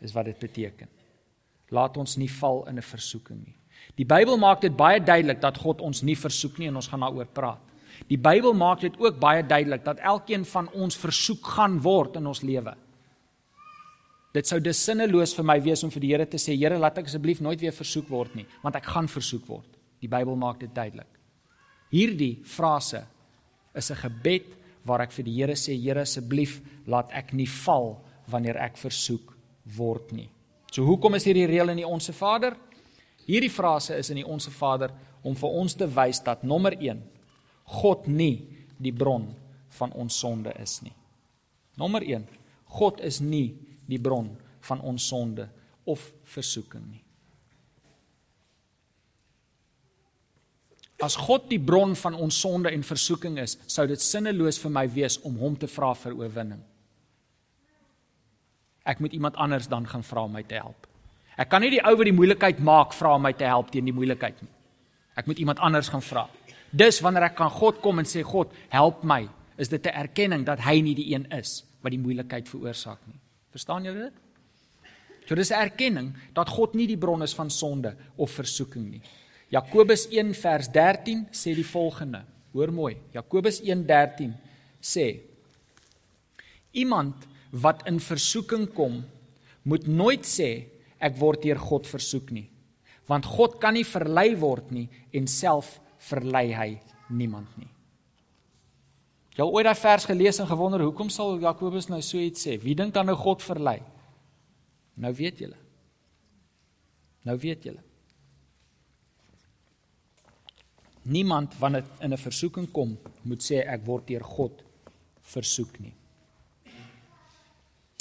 [0.00, 0.88] is wat dit beteken.
[1.70, 3.54] Laat ons nie val in 'n versoeking nie.
[3.96, 7.00] Die Bybel maak dit baie duidelik dat God ons nie versoek nie en ons gaan
[7.00, 7.60] daaroor praat.
[8.06, 12.26] Die Bybel maak dit ook baie duidelik dat elkeen van ons versoek gaan word in
[12.26, 12.76] ons lewe.
[14.32, 16.98] Dit sou dus sinneloos vir my wees om vir die Here te sê, Here, laat
[16.98, 19.78] ek asseblief nooit weer versoek word nie, want ek gaan versoek word.
[20.00, 21.17] Die Bybel maak dit duidelik.
[21.90, 23.06] Hierdie frase
[23.74, 24.46] is 'n gebed
[24.84, 29.36] waar ek vir die Here sê, Here, asseblief laat ek nie val wanneer ek versoek
[29.76, 30.30] word nie.
[30.72, 32.56] So hoekom is hierdie reël in die Onse Vader?
[33.26, 34.90] Hierdie frase is in die Onse Vader
[35.22, 37.02] om vir ons te wys dat nommer 1
[37.68, 38.48] God nie
[38.80, 39.28] die bron
[39.78, 40.94] van ons sonde is nie.
[41.76, 42.24] Nommer 1.
[42.78, 43.56] God is nie
[43.88, 44.30] die bron
[44.68, 45.48] van ons sonde
[45.84, 47.02] of versoeking nie.
[51.02, 54.84] As God die bron van ons sonde en versoeking is, sou dit sinneloos vir my
[54.90, 56.60] wees om hom te vra vir oorwinning.
[58.88, 60.88] Ek moet iemand anders dan gaan vra om my te help.
[61.38, 63.86] Ek kan nie die ou wat die moeilikheid maak vra om my te help teen
[63.86, 64.50] die moeilikheid nie.
[65.18, 66.26] Ek moet iemand anders gaan vra.
[66.74, 70.44] Dis wanneer ek kan God kom en sê God, help my, is dit 'n erkenning
[70.44, 73.20] dat hy nie die een is wat die moeilikheid veroorsaak nie.
[73.50, 74.14] Verstaan julle dit?
[75.28, 79.02] So dis 'n erkenning dat God nie die bron is van sonde of versoeking nie.
[79.48, 82.24] Jakobus 1 vers 13 sê die volgende.
[82.52, 82.96] Hoor mooi.
[83.14, 84.34] Jakobus 1:13
[84.80, 85.20] sê:
[86.72, 87.14] Iemand
[87.50, 89.04] wat in versoeking kom,
[89.62, 90.68] moet nooit sê
[91.00, 92.48] ek word deur God versoek nie.
[93.08, 95.78] Want God kan nie verlei word nie en self
[96.10, 96.70] verlei hy
[97.08, 97.70] niemand nie.
[99.36, 102.58] Jy al ooit daai vers gelees en gewonder hoekom sal Jakobus nou so iets sê?
[102.60, 103.78] Wie dink dan nou God verlei?
[104.98, 105.56] Nou weet julle.
[107.24, 107.87] Nou weet julle.
[111.08, 114.64] Niemand wanneer in 'n versoeking kom, moet sê ek word deur God
[115.22, 115.94] versoek nie.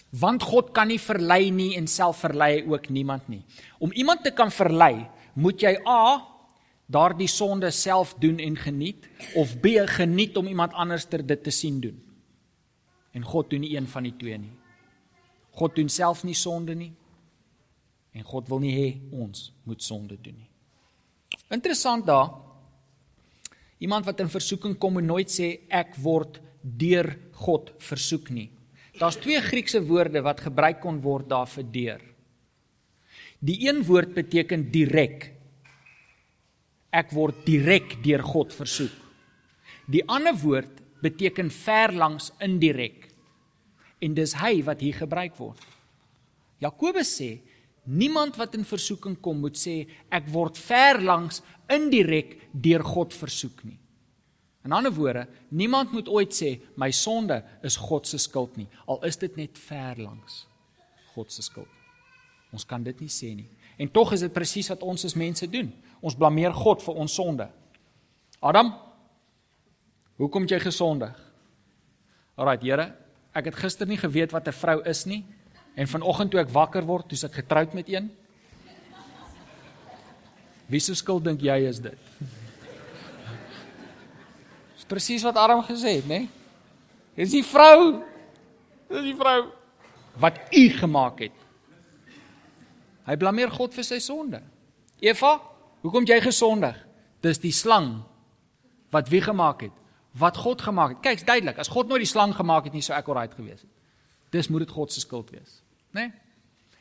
[0.10, 3.44] Want God kan nie verlei nie en self verlei ook niemand nie.
[3.80, 6.24] Om iemand te kan verlei, moet jy A
[6.88, 11.52] daardie sonde self doen en geniet of B geniet om iemand anders ter dit te
[11.52, 12.00] sien doen.
[13.12, 14.54] En God doen nie een van die twee nie.
[15.52, 16.94] God doen self nie sonde nie.
[18.14, 20.50] En God wil nie hê ons moet sonde doen nie.
[21.50, 22.47] Interessant daar.
[23.84, 27.14] Iemand wat in versoeking kom moet nooit sê ek word deur
[27.44, 28.50] God versoek nie.
[28.98, 32.06] Daar's twee Griekse woorde wat gebruik kon word daar vir deur.
[33.40, 35.30] Die een woord beteken direk.
[36.90, 38.96] Ek word direk deur God versoek.
[39.86, 43.06] Die ander woord beteken verlangs indirek.
[44.02, 45.62] En dis hy wat hier gebruik word.
[46.62, 47.36] Jakobus sê
[47.86, 53.78] niemand wat in versoeking kom moet sê ek word verlangs indirek deur God versoek nie.
[54.68, 59.00] In ander woorde, niemand moet ooit sê my sonde is God se skuld nie, al
[59.08, 60.46] is dit net ver langs
[61.16, 61.72] God se skuld.
[62.54, 63.48] Ons kan dit nie sê nie.
[63.78, 65.70] En tog is dit presies wat ons as mense doen.
[66.02, 67.48] Ons blameer God vir ons sonde.
[68.42, 68.72] Adam,
[70.18, 71.16] hoekom het jy gesondig?
[72.38, 72.92] Alraai, Here,
[73.38, 75.24] ek het gister nie geweet wat 'n vrou is nie
[75.76, 78.10] en vanoggend toe ek wakker word, toe's ek getroud met een.
[80.68, 81.98] Wie se skuld dink jy is dit?
[84.88, 86.24] presies wat Adam gesê het, né?
[86.24, 86.30] Nee?
[87.18, 88.04] Dis die vrou.
[88.88, 89.50] Dis die vrou
[90.18, 91.34] wat u gemaak het.
[93.08, 94.42] Hy blameer God vir sy sonde.
[95.04, 95.38] Eva,
[95.86, 96.78] hoekom jy gesondig?
[97.22, 98.00] Dis die slang
[98.94, 99.76] wat wie gemaak het?
[100.18, 101.02] Wat God gemaak het.
[101.06, 103.74] Kyk, duidelik, as God nooit die slang gemaak het nie, sou ek alright gewees het.
[104.34, 105.62] Dis moet dit God se skuld wees,
[105.94, 106.08] né?
[106.08, 106.24] Nee?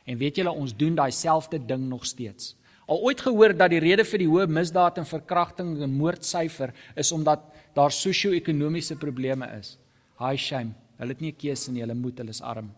[0.07, 2.53] En weet julle, ons doen daai selfde ding nog steeds.
[2.87, 7.11] Al ooit gehoor dat die rede vir die hoë misdaad en verkrachting en moordsyfer is
[7.11, 7.43] omdat
[7.75, 9.75] daar sosio-ekonomiese probleme is.
[10.19, 10.73] High shame.
[10.97, 12.71] Hulle het nie 'n keuse nie, hulle moet, hulle is arm.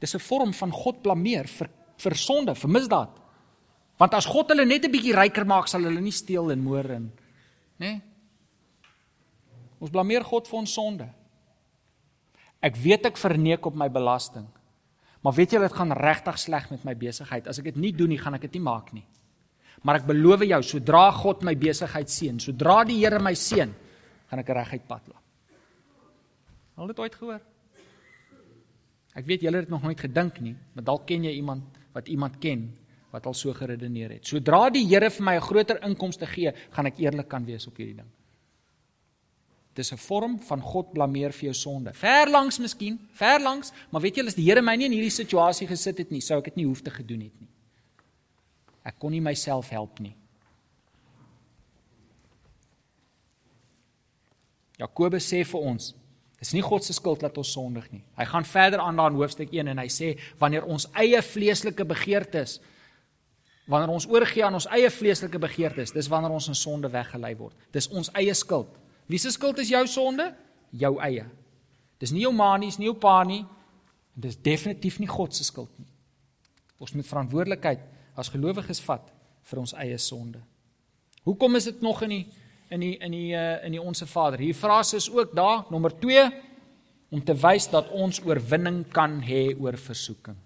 [0.00, 3.10] Dis 'n vorm van God blameer vir vir sonde, vir misdaad.
[3.98, 6.90] Want as God hulle net 'n bietjie ryker maak, sal hulle nie steel en moord
[6.90, 7.12] en
[7.78, 7.86] nê?
[7.86, 8.02] Nee?
[9.80, 11.08] Ons blameer God vir ons sonde.
[12.62, 14.46] Ek weet ek verneek op my belasting.
[15.20, 17.48] Maar weet julle dit gaan regtig sleg met my besigheid.
[17.48, 19.04] As ek dit nie doen nie, gaan ek dit nie maak nie.
[19.84, 23.72] Maar ek beloof jou, sodra God my besigheid seën, sodra die Here my seën,
[24.28, 25.24] gaan ek reguit pad loop.
[26.80, 27.40] Al dit ooit gehoor?
[29.16, 32.08] Ek weet julle het dit nog nooit gedink nie, maar dalk ken jy iemand wat
[32.08, 32.68] iemand ken
[33.10, 34.28] wat al so geredeneer het.
[34.28, 37.76] Sodra die Here vir my 'n groter inkomste gee, gaan ek eerlik kan wees op
[37.76, 38.10] hierdie ding.
[39.80, 41.94] Dis 'n vorm van God blameer vir jou sonde.
[41.94, 45.98] Verlangs miskien, verlangs, maar weet julle as die Here my nie in hierdie situasie gesit
[45.98, 47.48] het nie, sou ek dit nie hoef te gedoen het nie.
[48.84, 50.16] Ek kon nie myself help nie.
[54.78, 55.94] Jakobus sê vir ons,
[56.38, 58.02] dis nie God se skuld dat ons sondig nie.
[58.16, 61.84] Hy gaan verder aan daar in hoofstuk 1 en hy sê wanneer ons eie vleeslike
[61.84, 62.60] begeertes
[63.66, 67.54] wanneer ons oorgee aan ons eie vleeslike begeertes, dis wanneer ons in sonde weggelei word.
[67.72, 68.80] Dis ons eie skuld.
[69.10, 70.28] Wie se skuld is jou sonde?
[70.70, 71.24] Jou eie.
[71.98, 73.42] Dis nie jou ma nie, dis nie jou pa nie.
[74.14, 75.88] Dis definitief nie God se skuld nie.
[76.80, 77.82] Ons moet verantwoordelikheid
[78.18, 79.10] as gelowiges vat
[79.50, 80.38] vir ons eie sonde.
[81.26, 82.22] Hoekom is dit nog in die
[82.70, 84.38] in die in die uh, in die onsse Vader?
[84.38, 86.22] Hier frase is ook daar nommer 2
[87.10, 90.36] om te wys dat ons oorwinning kan hê oor versoeking.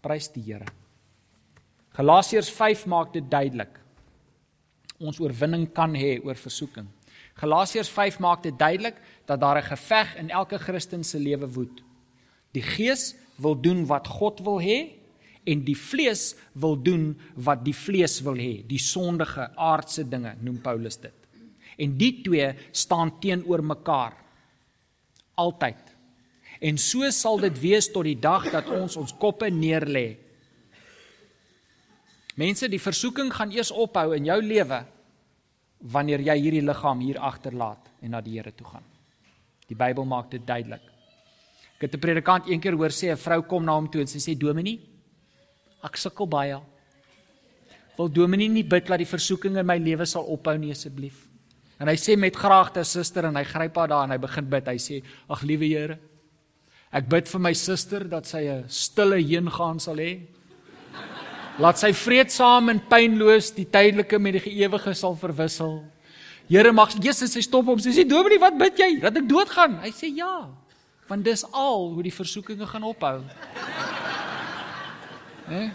[0.00, 0.68] Prys die Here.
[1.98, 3.80] Galasiërs 5 maak dit duidelik.
[5.02, 6.86] Ons oorwinning kan hê oor versoeking.
[7.34, 11.82] Galasiërs 5 maak dit duidelik dat daar 'n geveg in elke Christen se lewe woed.
[12.52, 14.94] Die Gees wil doen wat God wil hê
[15.44, 20.60] en die vlees wil doen wat die vlees wil hê, die sondige aardse dinge noem
[20.60, 21.14] Paulus dit.
[21.76, 24.16] En die twee staan teenoor mekaar
[25.34, 25.80] altyd.
[26.60, 30.16] En so sal dit wees tot die dag dat ons ons koppe neerlê.
[32.34, 34.84] Mense, die versoeking gaan eers ophou in jou lewe
[35.92, 38.84] wanneer jy hierdie liggaam hier agterlaat en na die Here toe gaan.
[39.68, 40.82] Die Bybel maak dit duidelik.
[41.76, 44.18] Ek het 'n predikant eendag hoor sê 'n vrou kom na hom toe en sy
[44.18, 44.80] sê Dominee,
[45.84, 46.56] Ek sukkel baie.
[47.98, 51.26] Wil Dominee nie bid dat die versoeking in my lewe sal ophou nie asseblief?
[51.82, 54.70] En hy sê met graagte suster en hy gryp haar daar en hy begin bid.
[54.70, 55.98] Hy sê: "Ag liewe Here,
[56.92, 60.20] ek bid vir my suster dat sy 'n stille heengaan sal hê.
[61.62, 65.84] Laat sy vreedsaam en pynloos die tydelike met die ewige sal verwissel.
[66.50, 67.78] Here mag Jesus sy stop hom.
[67.78, 69.00] Sy sê: "Dominee, wat bid jy?
[69.00, 70.48] Dat ek doodgaan?" Hy sê: "Ja,
[71.08, 73.22] want dis al hoe die versoekinge gaan ophou."
[75.48, 75.70] Né?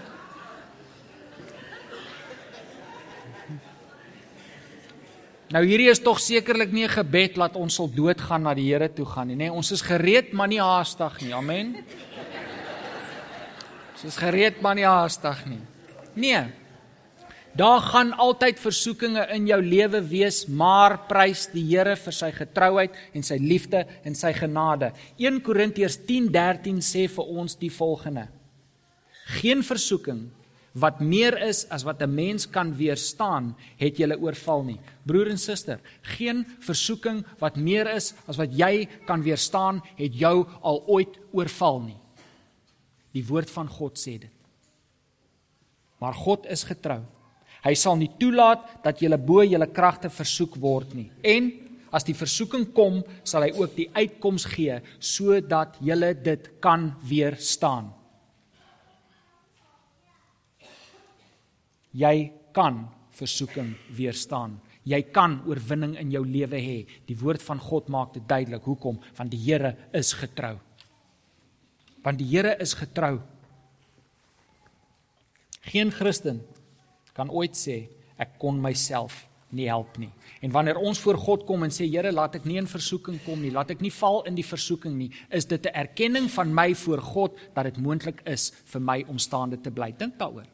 [5.50, 8.90] Nou hierdie is tog sekerlik nie 'n gebed laat ons sal doodgaan na die Here
[8.94, 9.50] toe gaan nie, nê?
[9.50, 11.34] Nee, ons is gereed, maar nie haastig nie.
[11.34, 11.78] Amen.
[14.04, 15.62] Is gereed, maar nie haastig nie.
[16.16, 16.46] Nee.
[17.60, 22.96] Daar gaan altyd versoekinge in jou lewe wees, maar prys die Here vir sy getrouheid
[23.18, 24.94] en sy liefde en sy genade.
[25.20, 28.30] 1 Korintiërs 10:13 sê vir ons die volgende:
[29.42, 30.30] Geen versoeking
[30.80, 34.80] wat meer is as wat 'n mens kan weerstaan, het julle oorval nie.
[35.04, 40.48] Broer en suster, geen versoeking wat meer is as wat jy kan weerstaan, het jou
[40.62, 41.99] al ooit oorval nie.
[43.16, 44.36] Die woord van God sê dit.
[46.00, 47.02] Maar God is getrou.
[47.66, 51.10] Hy sal nie toelaat dat jy bo jou kragte versoek word nie.
[51.24, 51.52] En
[51.92, 57.92] as die versoeking kom, sal hy ook die uitkoms gee sodat jy dit kan weerstaan.
[61.92, 62.86] Jy kan
[63.18, 64.60] versoeking weerstaan.
[64.88, 66.78] Jy kan oorwinning in jou lewe hê.
[67.06, 68.64] Die woord van God maak dit duidelik.
[68.64, 69.02] Hoekom?
[69.18, 70.58] Want die Here is getrou.
[72.04, 73.20] Want die Here is getrou.
[75.62, 76.42] Geen Christen
[77.14, 77.90] kan ooit sê
[78.20, 79.26] ek kon myself
[79.56, 80.12] nie help nie.
[80.46, 83.42] En wanneer ons voor God kom en sê Here, laat ek nie in versoeking kom
[83.42, 86.74] nie, laat ek nie val in die versoeking nie, is dit 'n erkenning van my
[86.76, 89.92] voor God dat dit moontlik is vir my om staande te bly.
[89.92, 90.46] Dink daaroor.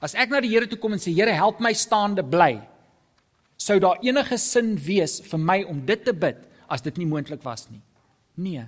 [0.00, 2.60] As ek na die Here toe kom en sê Here, help my staande bly,
[3.56, 6.36] sou daar enige sin wees vir my om dit te bid
[6.68, 7.80] as dit nie moontlik was nie.
[8.36, 8.66] Nee.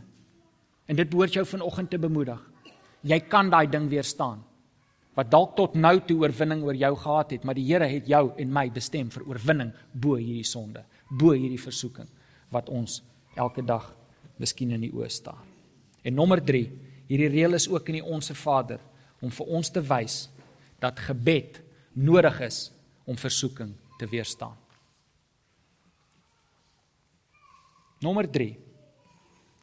[0.88, 2.40] En dit behoort jou vanoggend te bemoedig.
[3.06, 4.44] Jy kan daai ding weerstaan
[5.18, 8.28] wat dalk tot nou toe oorwinning oor jou gehad het, maar die Here het jou
[8.38, 12.06] en my bestem vir oorwinning bo hierdie sonde, bo hierdie versoeking
[12.54, 13.00] wat ons
[13.34, 13.88] elke dag
[14.38, 15.40] miskien in die oë staar.
[16.06, 16.62] En nommer 3,
[17.10, 18.78] hierdie reël is ook in die onsse Vader
[19.18, 20.28] om vir ons te wys
[20.78, 21.58] dat gebed
[21.98, 22.68] nodig is
[23.08, 24.54] om versoeking te weerstaan.
[28.06, 28.52] Nommer 3.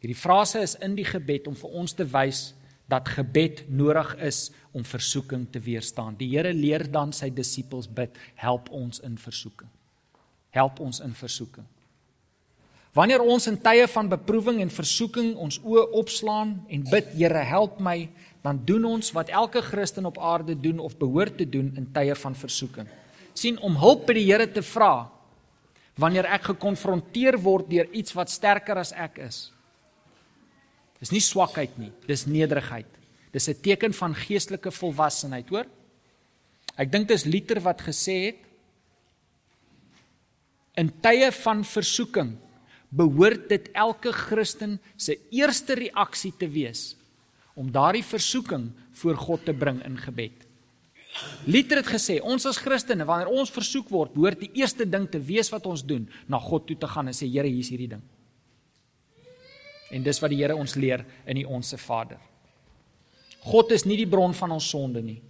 [0.05, 2.51] Hierdie frase is in die gebed om vir ons te wys
[2.85, 6.13] dat gebed nodig is om versoeking te weerstaan.
[6.19, 9.71] Die Here leer dan sy disippels bid, help ons in versoeking.
[10.53, 11.65] Help ons in versoeking.
[12.93, 17.81] Wanneer ons in tye van beproewing en versoeking ons oë opslaan en bid, Here, help
[17.81, 18.05] my,
[18.45, 22.13] dan doen ons wat elke Christen op aarde doen of behoort te doen in tye
[22.13, 22.85] van versoeking.
[23.33, 25.09] sien om hulp by die Here te vra
[25.97, 29.54] wanneer ek gekonfronteer word deur iets wat sterker as ek is.
[30.99, 32.87] Dis nie swakheid nie, dis nederigheid.
[33.31, 35.65] Dis 'n teken van geestelike volwassenheid, hoor?
[36.77, 38.41] Ek dink dis Luther wat gesê het
[40.75, 42.35] in tye van versoeking
[42.95, 46.95] behoort dit elke Christen se eerste reaksie te wees
[47.55, 50.43] om daardie versoeking voor God te bring in gebed.
[51.47, 55.21] Luther het gesê ons as Christene wanneer ons versoek word, behoort die eerste ding te
[55.23, 57.93] wees wat ons doen, na God toe te gaan en sê Here, hier is hierdie
[57.95, 58.03] ding.
[59.91, 62.17] En dis wat die Here ons leer in die onsse Vader.
[63.45, 65.21] God is nie die bron van ons sonde nie.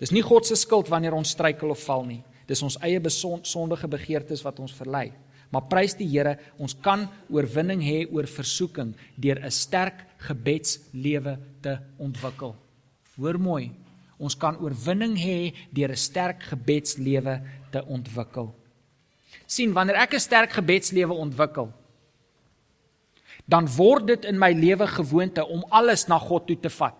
[0.00, 2.22] Dis nie God se skuld wanneer ons struikel of val nie.
[2.48, 5.12] Dis ons eie sondige begeertes wat ons verlei.
[5.50, 11.78] Maar prys die Here, ons kan oorwinning hê oor versoeking deur 'n sterk gebedslewe te
[11.98, 12.56] ontwikkel.
[13.16, 13.70] Hoor mooi,
[14.18, 17.40] ons kan oorwinning hê deur 'n sterk gebedslewe
[17.70, 18.54] te ontwikkel.
[19.46, 21.72] sien wanneer ek 'n sterk gebedslewe ontwikkel,
[23.44, 26.96] dan word dit in my lewe gewoonte om alles na God toe te vat.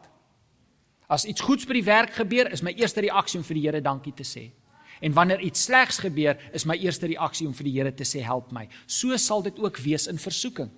[1.09, 3.81] As iets goeds by die werk gebeur, is my eerste reaksie om vir die Here
[3.85, 4.51] dankie te sê.
[5.05, 8.23] En wanneer iets slegs gebeur, is my eerste reaksie om vir die Here te sê
[8.25, 8.67] help my.
[8.87, 10.71] So sal dit ook wees in versoeking.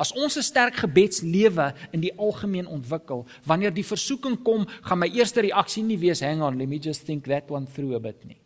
[0.00, 5.08] As ons 'n sterk gebedslewe in die algemeen ontwikkel, wanneer die versoeking kom, gaan my
[5.08, 8.24] eerste reaksie nie wees hang on, let me just think that one through a bit
[8.24, 8.40] nie.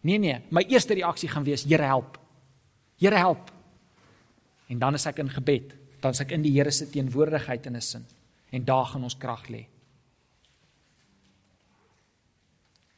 [0.00, 2.18] Nee nee, my eerste reaksie gaan wees Here help.
[2.98, 3.55] Here help.
[4.66, 7.76] En dan is ek in gebed, dan is ek in die Here se teenwoordigheid in
[7.76, 8.06] 'n sin.
[8.50, 9.66] En daar gaan ons krag lê.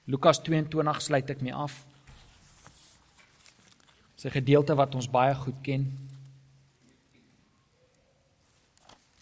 [0.05, 1.85] Lukas 22 sluit ek mee af.
[4.15, 6.09] Dis 'n gedeelte wat ons baie goed ken.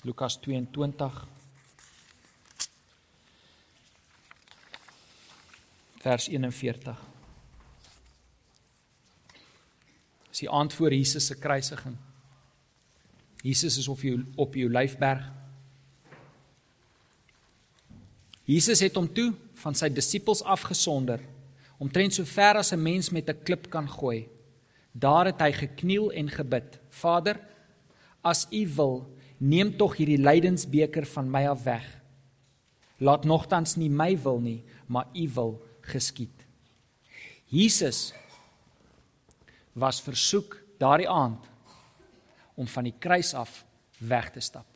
[0.03, 1.27] Lukas 22
[5.99, 7.01] vers 41.
[10.29, 11.97] Dis die aand voor Jesus se kruisiging.
[13.43, 15.33] Jesus is op jou op jou lyfberg.
[18.47, 21.21] Jesus het hom toe van sy disippels afgesonder
[21.83, 24.29] omtrent so ver as 'n mens met 'n klip kan gooi.
[24.93, 27.41] Daar het hy gekniel en gebid: Vader,
[28.23, 32.01] as U wil, neem tog hierdie lydensbeker van my af weg.
[32.99, 36.47] Laat nogtans nie my wil nie, maar U wil geskied.
[37.45, 38.15] Jesus
[39.73, 41.45] was versoek daardie aand
[42.57, 43.65] om van die kruis af
[44.01, 44.67] weg te stap.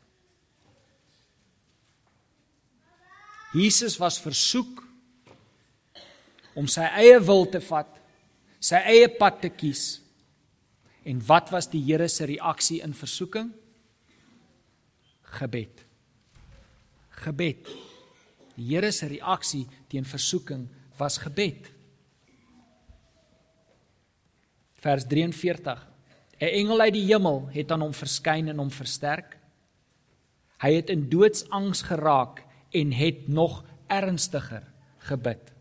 [3.52, 4.84] Jesus was versoek
[6.54, 7.90] om sy eie wil te vat,
[8.62, 9.98] sy eie pad te kies.
[11.08, 13.50] En wat was die Here se reaksie in versoeking?
[15.40, 15.84] Gebed.
[17.24, 17.70] Gebed.
[18.54, 20.68] Die Here se reaksie teen versoeking
[21.00, 21.70] was gebed.
[24.80, 25.89] Vers 43.
[26.40, 29.36] 'n Engel uit die hemel het aan hom verskyn en hom versterk.
[30.60, 34.64] Hy het in doodsangs geraak en het nog ernstiger
[34.98, 35.52] gebid.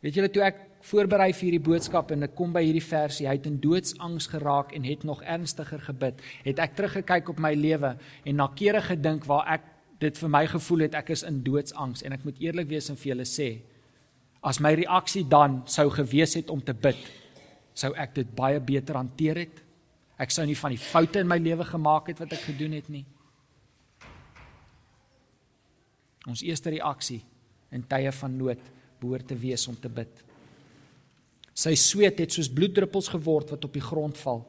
[0.00, 3.34] Weet julle toe ek voorberei vir hierdie boodskap en ek kom by hierdie versie, hy
[3.36, 7.96] het in doodsangs geraak en het nog ernstiger gebid, het ek teruggekyk op my lewe
[8.24, 9.66] en na kere gedink waar ek
[10.00, 12.96] dit vir my gevoel het ek is in doodsangs en ek moet eerlik wees en
[12.96, 13.50] vir julle sê,
[14.40, 16.96] as my reaksie dan sou gewees het om te bid,
[17.74, 19.62] sou ek dit baie beter hanteer het.
[20.20, 22.90] Ek sou nie van die foute in my lewe gemaak het wat ek gedoen het
[22.92, 23.04] nie.
[26.28, 27.22] Ons eerste reaksie
[27.72, 28.60] in tye van nood
[29.00, 30.12] behoort te wees om te bid.
[31.56, 34.44] Sy sweet het soos bloeddruppels geword wat op die grond val.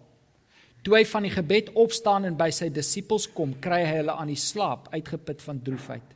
[0.81, 4.31] Toe hy van die gebed opstaan en by sy disippels kom, kry hy hulle aan
[4.31, 6.15] die slaap, uitgeput van droefheid.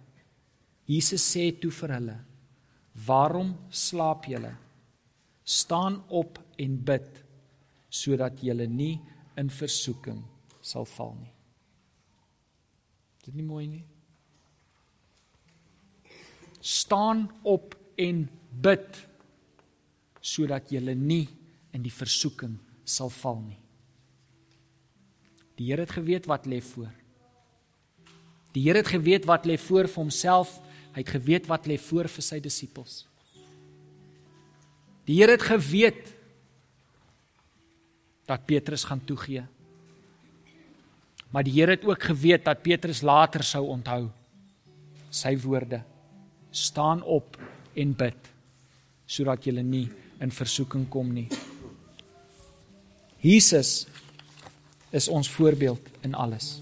[0.90, 2.16] Jesus sê toe vir hulle:
[3.06, 4.56] "Waarom slaap julle?
[5.44, 7.24] Staan op en bid
[7.90, 9.00] sodat julle nie
[9.38, 10.24] in versoeking
[10.62, 11.34] sal val nie."
[13.18, 13.86] Is dit nie mooi nie?
[16.66, 18.26] staan op en
[18.62, 18.98] bid
[20.26, 21.28] sodat jy nie
[21.76, 23.60] in die versoeking sal val nie.
[25.56, 26.90] Die Here het geweet wat lê voor.
[28.56, 30.58] Die Here het geweet wat lê voor vir homself,
[30.96, 33.06] hy het geweet wat lê voor vir sy disippels.
[35.06, 36.15] Die Here het geweet
[38.26, 39.44] dat Petrus gaan toegee.
[41.30, 44.10] Maar die Here het ook geweet dat Petrus later sou onthou
[45.10, 45.82] sy woorde
[46.52, 47.38] staan op
[47.76, 48.32] en bid
[49.06, 49.88] sodat jy nie
[50.24, 51.28] in versoeking kom nie.
[53.22, 53.86] Jesus
[54.96, 56.62] is ons voorbeeld in alles.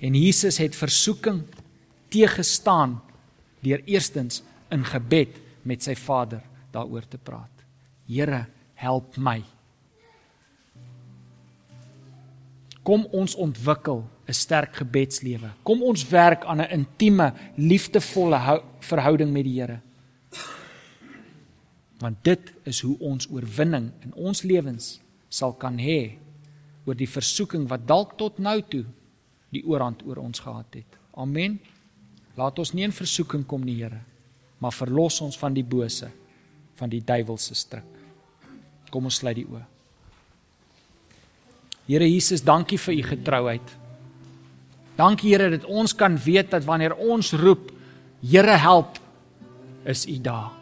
[0.00, 1.42] En Jesus het versoeking
[2.12, 2.98] teëgestaan
[3.60, 7.64] deur eerstens in gebed met sy Vader daaroor te praat.
[8.06, 9.42] Here, help my.
[12.82, 15.50] Kom ons ontwikkel 'n sterk gebedslewe.
[15.62, 19.80] Kom ons werk aan 'n intieme, liefdevolle verhouding met die Here.
[21.98, 26.18] Want dit is hoe ons oorwinning in ons lewens sal kan hê
[26.84, 28.84] oor die versoeking wat dalk tot nou toe
[29.50, 30.98] die oorhand oor ons gehad het.
[31.14, 31.60] Amen.
[32.34, 34.00] Laat ons nie in versoeking kom nie, Here,
[34.58, 36.10] maar verlos ons van die bose,
[36.74, 37.98] van die duiwelse stryk.
[38.90, 39.69] Kom ons sluit die oë.
[41.90, 43.70] Here Jesus, dankie vir u getrouheid.
[44.94, 47.72] Dankie Here dat ons kan weet dat wanneer ons roep,
[48.22, 48.98] Here help,
[49.88, 50.52] is U daar.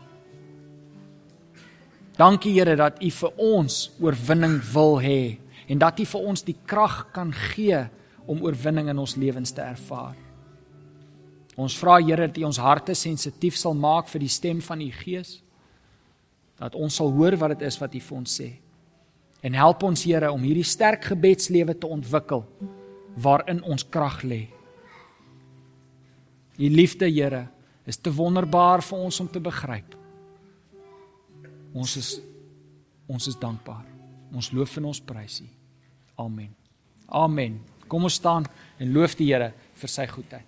[2.17, 5.21] Dankie Here dat U vir ons oorwinning wil hê
[5.69, 7.83] en dat U vir ons die krag kan gee
[8.25, 10.15] om oorwinning in ons lewens te ervaar.
[11.59, 14.89] Ons vra Here dat U ons harte sensitief sal maak vir die stem van U
[15.03, 15.43] Gees.
[16.57, 18.49] Dat ons sal hoor wat dit is wat U vir ons sê.
[19.43, 22.45] En help ons Here om hierdie sterk gebedslewe te ontwikkel
[23.19, 24.47] waarin ons krag lê.
[26.59, 27.47] U liefde, Here,
[27.87, 29.95] is te wonderbaar vir ons om te begryp.
[31.75, 32.11] Ons is
[33.09, 33.87] ons is dankbaar.
[34.37, 35.47] Ons loof en ons prys U.
[36.21, 36.51] Amen.
[37.09, 37.57] Amen.
[37.89, 38.45] Kom ons staan
[38.77, 40.48] en loof die Here vir sy goedheid.